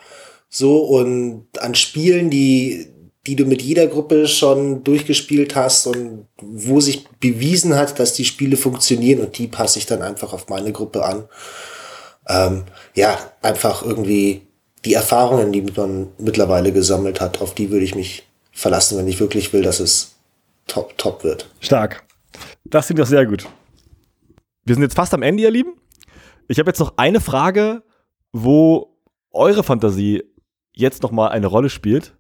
so 0.49 0.79
und 0.79 1.47
an 1.59 1.75
Spielen, 1.75 2.29
die, 2.29 2.87
die 3.27 3.35
du 3.35 3.45
mit 3.45 3.61
jeder 3.61 3.87
Gruppe 3.87 4.27
schon 4.27 4.83
durchgespielt 4.83 5.55
hast 5.55 5.85
und 5.85 6.27
wo 6.41 6.79
sich 6.79 7.07
bewiesen 7.19 7.75
hat, 7.75 7.99
dass 7.99 8.13
die 8.13 8.25
Spiele 8.25 8.57
funktionieren 8.57 9.19
und 9.19 9.37
die 9.37 9.47
passe 9.47 9.77
ich 9.77 9.85
dann 9.85 10.01
einfach 10.01 10.33
auf 10.33 10.47
meine 10.47 10.71
Gruppe 10.71 11.03
an. 11.03 11.25
Ähm, 12.27 12.63
ja, 12.95 13.17
einfach 13.41 13.83
irgendwie 13.83 14.41
die 14.85 14.93
Erfahrungen, 14.93 15.51
die 15.51 15.61
man 15.61 16.07
mittlerweile 16.17 16.71
gesammelt 16.71 17.19
hat, 17.21 17.41
auf 17.41 17.53
die 17.53 17.69
würde 17.69 17.85
ich 17.85 17.95
mich 17.95 18.23
verlassen, 18.51 18.97
wenn 18.97 19.07
ich 19.07 19.19
wirklich 19.19 19.53
will, 19.53 19.61
dass 19.61 19.79
es 19.79 20.15
top, 20.67 20.97
top 20.97 21.23
wird. 21.23 21.49
Stark. 21.59 22.03
Das 22.65 22.85
klingt 22.85 22.99
doch 22.99 23.05
sehr 23.05 23.25
gut. 23.25 23.47
Wir 24.63 24.75
sind 24.75 24.83
jetzt 24.83 24.95
fast 24.95 25.13
am 25.13 25.23
Ende, 25.23 25.43
ihr 25.43 25.51
Lieben. 25.51 25.73
Ich 26.47 26.59
habe 26.59 26.69
jetzt 26.69 26.79
noch 26.79 26.93
eine 26.97 27.19
Frage, 27.19 27.83
wo 28.31 28.97
eure 29.31 29.63
Fantasie 29.63 30.23
jetzt 30.73 31.03
noch 31.03 31.11
mal 31.11 31.29
eine 31.29 31.47
Rolle 31.47 31.69
spielt. 31.69 32.15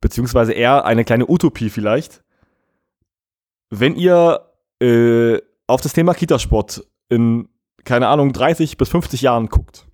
Beziehungsweise 0.00 0.52
eher 0.52 0.84
eine 0.84 1.04
kleine 1.04 1.28
Utopie 1.28 1.70
vielleicht. 1.70 2.22
Wenn 3.70 3.94
ihr 3.94 4.50
äh, 4.80 5.40
auf 5.66 5.80
das 5.80 5.92
Thema 5.92 6.14
Kitasport 6.14 6.86
in, 7.08 7.48
keine 7.84 8.08
Ahnung, 8.08 8.32
30 8.32 8.76
bis 8.76 8.88
50 8.88 9.22
Jahren 9.22 9.48
guckt, 9.48 9.86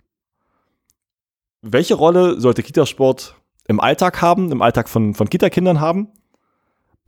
welche 1.61 1.95
Rolle 1.95 2.39
sollte 2.39 2.63
Kitasport 2.63 3.35
im 3.67 3.79
Alltag 3.79 4.21
haben, 4.21 4.51
im 4.51 4.61
Alltag 4.61 4.89
von, 4.89 5.13
von 5.13 5.29
Kitakindern 5.29 5.79
haben? 5.79 6.11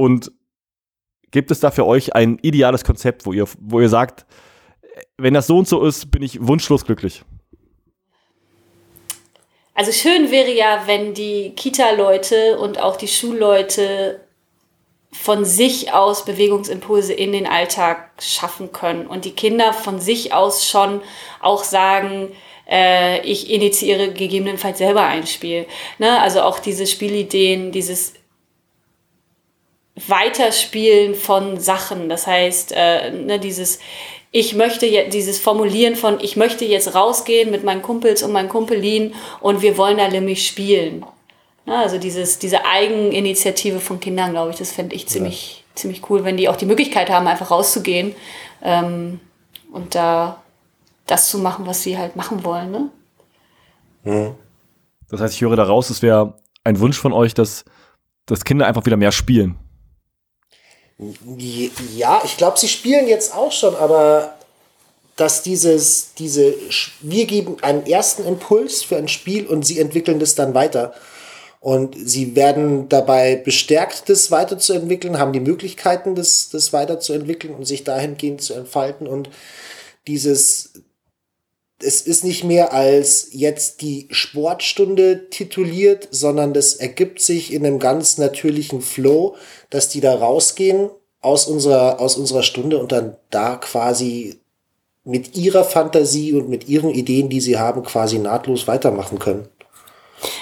Und 0.02 0.32
gibt 1.30 1.52
es 1.52 1.60
da 1.60 1.70
für 1.70 1.86
euch 1.86 2.16
ein 2.16 2.40
ideales 2.42 2.84
Konzept, 2.84 3.28
wo 3.28 3.34
ihr, 3.34 3.46
wo 3.60 3.80
ihr 3.82 3.88
sagt, 3.88 4.26
wenn 5.20 5.36
das 5.36 5.46
so 5.46 5.60
und 5.60 5.68
so 5.68 5.86
ist, 5.86 6.10
bin 6.10 6.24
ich 6.24 6.40
wunschlos 6.42 6.86
glücklich? 6.86 7.22
Also 9.76 9.92
schön 9.92 10.32
wäre 10.32 10.52
ja, 10.52 10.88
wenn 10.88 11.14
die 11.14 11.54
Kita-Leute 11.56 12.58
und 12.58 12.82
auch 12.82 12.96
die 12.96 13.08
Schulleute 13.08 14.22
von 15.12 15.46
sich 15.46 15.94
aus 15.94 16.26
Bewegungsimpulse 16.26 17.14
in 17.14 17.32
den 17.32 17.46
Alltag 17.46 18.10
schaffen 18.20 18.72
können 18.72 19.06
und 19.06 19.24
die 19.26 19.36
Kinder 19.36 19.72
von 19.72 20.00
sich 20.00 20.34
aus 20.34 20.68
schon 20.68 21.02
auch 21.42 21.64
sagen, 21.64 22.32
äh, 22.68 23.22
ich 23.22 23.52
initiiere 23.52 24.12
gegebenenfalls 24.14 24.80
selber 24.80 25.04
ein 25.04 25.28
Spiel. 25.28 25.68
Ne? 26.00 26.20
Also 26.22 26.42
auch 26.42 26.58
diese 26.58 26.88
Spielideen, 26.88 27.72
dieses 27.72 28.14
Weiterspielen 30.08 31.16
von 31.16 31.60
Sachen. 31.60 32.10
Das 32.10 32.28
heißt, 32.28 32.74
äh, 32.76 33.12
ne, 33.12 33.40
dieses 33.40 33.80
ich 34.32 34.56
möchte 34.56 34.86
jetzt 34.86 35.14
dieses 35.14 35.40
Formulieren 35.40 35.96
von 35.96 36.20
ich 36.22 36.38
möchte 36.38 36.64
jetzt 36.66 36.96
rausgehen 36.96 37.52
mit 37.52 37.64
meinen 37.64 37.82
Kumpels 37.82 38.24
und 38.24 38.32
meinen 38.32 38.50
Kumpelin 38.50 39.14
und 39.42 39.62
wir 39.62 39.78
wollen 39.78 39.98
da 39.98 40.08
nämlich 40.08 40.48
spielen. 40.48 41.06
Ne, 41.66 41.78
also 41.78 41.98
dieses, 41.98 42.40
diese 42.40 42.66
Eigeninitiative 42.66 43.80
von 43.80 44.00
Kindern, 44.00 44.32
glaube 44.32 44.52
ich, 44.52 44.58
das 44.58 44.72
fände 44.72 44.96
ich 44.96 45.08
ziemlich, 45.08 45.58
ja. 45.58 45.76
ziemlich 45.76 46.10
cool, 46.10 46.24
wenn 46.24 46.38
die 46.38 46.50
auch 46.50 46.56
die 46.56 46.66
Möglichkeit 46.66 47.10
haben, 47.10 47.28
einfach 47.28 47.52
rauszugehen 47.52 48.16
ähm, 48.64 49.20
und 49.72 49.96
da 49.96 50.42
das 51.06 51.30
zu 51.30 51.38
machen, 51.38 51.68
was 51.68 51.84
sie 51.84 51.98
halt 51.98 52.16
machen 52.16 52.44
wollen. 52.44 52.72
Ne? 52.72 52.90
Mhm. 54.04 54.36
Das 55.10 55.20
heißt, 55.20 55.34
ich 55.36 55.42
höre 55.42 55.58
daraus, 55.58 55.90
es 55.90 56.02
wäre 56.02 56.40
ein 56.64 56.80
Wunsch 56.80 56.98
von 56.98 57.12
euch, 57.12 57.34
dass, 57.34 57.66
dass 58.26 58.46
Kinder 58.46 58.66
einfach 58.66 58.86
wieder 58.86 58.98
mehr 58.98 59.12
spielen. 59.12 59.58
Ja, 61.96 62.22
ich 62.24 62.38
glaube, 62.38 62.60
sie 62.60 62.68
spielen 62.68 63.08
jetzt 63.08 63.34
auch 63.34 63.52
schon, 63.52 63.76
aber 63.76 64.36
dass 65.16 65.44
dieses, 65.44 66.14
diese, 66.14 66.54
wir 67.02 67.26
geben 67.26 67.58
einen 67.62 67.86
ersten 67.86 68.26
Impuls 68.26 68.84
für 68.84 68.98
ein 68.98 69.08
Spiel 69.08 69.48
und 69.48 69.66
sie 69.66 69.80
entwickeln 69.80 70.20
das 70.20 70.36
dann 70.36 70.54
weiter. 70.54 70.94
Und 71.60 71.96
sie 71.96 72.36
werden 72.36 72.90
dabei 72.90 73.36
bestärkt, 73.36 74.10
das 74.10 74.32
weiterzuentwickeln, 74.32 75.20
haben 75.20 75.34
die 75.34 75.40
Möglichkeiten, 75.40 76.16
das, 76.16 76.50
das 76.50 76.74
weiterzuentwickeln 76.74 77.54
und 77.54 77.66
sich 77.66 77.84
dahingehend 77.84 78.42
zu 78.42 78.56
entfalten. 78.56 79.06
Und 79.06 79.30
dieses, 80.08 80.74
es 81.84 82.02
ist 82.02 82.24
nicht 82.24 82.44
mehr 82.44 82.74
als 82.74 83.30
jetzt 83.32 83.82
die 83.82 84.08
Sportstunde 84.12 85.30
tituliert, 85.30 86.08
sondern 86.12 86.54
das 86.54 86.76
ergibt 86.76 87.22
sich 87.22 87.54
in 87.54 87.66
einem 87.66 87.80
ganz 87.80 88.18
natürlichen 88.18 88.82
Flow, 88.82 89.36
dass 89.70 89.90
die 89.90 90.02
da 90.02 90.14
rausgehen 90.14 90.90
aus 91.22 91.48
unserer, 91.48 92.00
aus 92.00 92.18
unserer 92.18 92.44
Stunde 92.44 92.78
und 92.80 92.92
dann 92.92 93.16
da 93.30 93.56
quasi 93.56 94.40
mit 95.04 95.36
ihrer 95.36 95.64
Fantasie 95.64 96.34
und 96.34 96.50
mit 96.50 96.68
ihren 96.68 96.90
Ideen, 96.90 97.30
die 97.30 97.42
sie 97.42 97.58
haben, 97.58 97.84
quasi 97.84 98.20
nahtlos 98.20 98.68
weitermachen 98.68 99.20
können. 99.20 99.48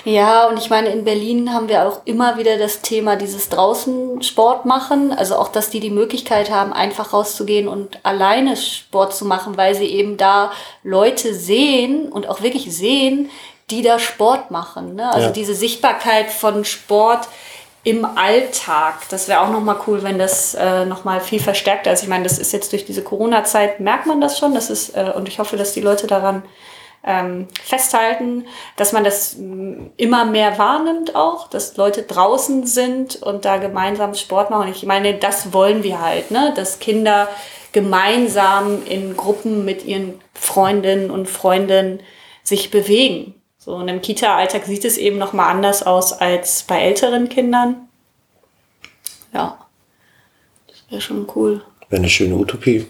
Ja, 0.03 0.47
und 0.47 0.57
ich 0.57 0.69
meine, 0.69 0.89
in 0.89 1.03
Berlin 1.03 1.53
haben 1.53 1.69
wir 1.69 1.87
auch 1.87 2.01
immer 2.05 2.37
wieder 2.37 2.57
das 2.57 2.81
Thema 2.81 3.15
dieses 3.15 3.49
draußen 3.49 4.21
Sport 4.21 4.65
machen. 4.65 5.13
Also 5.13 5.35
auch, 5.35 5.49
dass 5.49 5.69
die 5.69 5.79
die 5.79 5.89
Möglichkeit 5.89 6.51
haben, 6.51 6.73
einfach 6.73 7.13
rauszugehen 7.13 7.67
und 7.67 7.99
alleine 8.03 8.57
Sport 8.57 9.15
zu 9.15 9.25
machen, 9.25 9.57
weil 9.57 9.75
sie 9.75 9.85
eben 9.85 10.17
da 10.17 10.51
Leute 10.83 11.33
sehen 11.33 12.11
und 12.11 12.27
auch 12.27 12.41
wirklich 12.41 12.75
sehen, 12.75 13.29
die 13.69 13.81
da 13.81 13.99
Sport 13.99 14.51
machen. 14.51 14.95
Ne? 14.95 15.09
Also 15.11 15.27
ja. 15.27 15.31
diese 15.31 15.53
Sichtbarkeit 15.53 16.31
von 16.31 16.65
Sport 16.65 17.27
im 17.83 18.03
Alltag, 18.03 19.07
das 19.09 19.27
wäre 19.27 19.41
auch 19.41 19.49
nochmal 19.49 19.77
cool, 19.87 20.03
wenn 20.03 20.19
das 20.19 20.53
äh, 20.53 20.85
nochmal 20.85 21.21
viel 21.21 21.39
verstärkter 21.39 21.93
ist. 21.93 22.03
Ich 22.03 22.09
meine, 22.09 22.23
das 22.23 22.37
ist 22.37 22.51
jetzt 22.51 22.73
durch 22.73 22.85
diese 22.85 23.03
Corona-Zeit, 23.03 23.79
merkt 23.79 24.05
man 24.05 24.19
das 24.19 24.37
schon. 24.37 24.53
Das 24.53 24.69
ist, 24.69 24.95
äh, 24.95 25.11
und 25.15 25.27
ich 25.27 25.39
hoffe, 25.39 25.55
dass 25.55 25.73
die 25.73 25.81
Leute 25.81 26.07
daran 26.07 26.43
ähm, 27.03 27.47
festhalten, 27.63 28.45
dass 28.75 28.91
man 28.91 29.03
das 29.03 29.37
mm, 29.37 29.91
immer 29.97 30.25
mehr 30.25 30.57
wahrnimmt 30.57 31.15
auch, 31.15 31.47
dass 31.47 31.77
Leute 31.77 32.03
draußen 32.03 32.65
sind 32.67 33.15
und 33.21 33.45
da 33.45 33.57
gemeinsam 33.57 34.15
Sport 34.15 34.49
machen. 34.49 34.71
Ich 34.71 34.85
meine, 34.85 35.13
das 35.15 35.53
wollen 35.53 35.83
wir 35.83 36.01
halt, 36.01 36.31
ne? 36.31 36.53
dass 36.55 36.79
Kinder 36.79 37.29
gemeinsam 37.71 38.85
in 38.85 39.15
Gruppen 39.15 39.63
mit 39.63 39.85
ihren 39.85 40.19
Freundinnen 40.33 41.11
und 41.11 41.29
Freunden 41.29 41.99
sich 42.43 42.71
bewegen. 42.71 43.35
So, 43.57 43.75
und 43.75 43.87
im 43.87 44.01
Kita-Alltag 44.01 44.65
sieht 44.65 44.85
es 44.85 44.97
eben 44.97 45.17
noch 45.17 45.33
mal 45.33 45.49
anders 45.49 45.83
aus 45.83 46.13
als 46.13 46.63
bei 46.63 46.81
älteren 46.81 47.29
Kindern. 47.29 47.87
Ja, 49.33 49.59
das 50.67 50.83
wäre 50.89 51.01
schon 51.01 51.27
cool. 51.35 51.61
Wäre 51.89 52.01
eine 52.01 52.09
schöne 52.09 52.35
Utopie. 52.35 52.87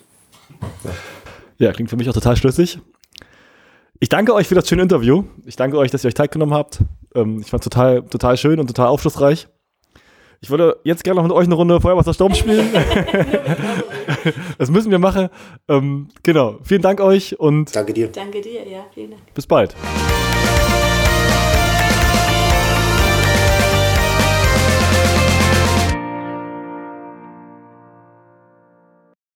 Ja, 1.58 1.74
klingt 1.74 1.90
für 1.90 1.98
mich 1.98 2.08
auch 2.10 2.14
total 2.14 2.38
schlüssig. 2.38 2.80
Ich 4.02 4.08
danke 4.08 4.34
euch 4.34 4.48
für 4.48 4.56
das 4.56 4.68
schöne 4.68 4.82
Interview. 4.82 5.26
Ich 5.46 5.58
danke 5.58 5.78
euch, 5.78 5.92
dass 5.92 6.06
ihr 6.06 6.08
euch 6.08 6.16
Zeit 6.16 6.32
genommen 6.32 6.54
habt. 6.54 6.80
Ähm, 7.16 7.42
ich 7.42 7.50
fand 7.50 7.62
es 7.62 7.70
total, 7.70 8.04
total 8.04 8.38
schön 8.38 8.60
und 8.60 8.68
total 8.68 8.88
aufschlussreich. 8.88 9.48
Ich 10.40 10.50
würde 10.50 10.78
jetzt 10.86 11.04
gerne 11.04 11.18
noch 11.18 11.28
mit 11.28 11.36
euch 11.36 11.46
eine 11.46 11.56
Runde 11.56 11.82
Feuerwasser 11.82 12.14
Sturm 12.14 12.34
spielen. 12.34 12.70
das 14.58 14.72
müssen 14.72 14.90
wir 14.90 15.00
machen. 15.00 15.28
Ähm, 15.68 16.08
genau. 16.24 16.60
Vielen 16.64 16.82
Dank 16.82 17.02
euch 17.02 17.38
und. 17.40 17.76
Danke 17.76 17.94
dir. 17.94 18.08
Danke 18.08 18.40
dir, 18.40 18.66
ja, 18.66 18.86
vielen 18.94 19.12
Dank. 19.12 19.34
Bis 19.34 19.46
bald. 19.46 19.76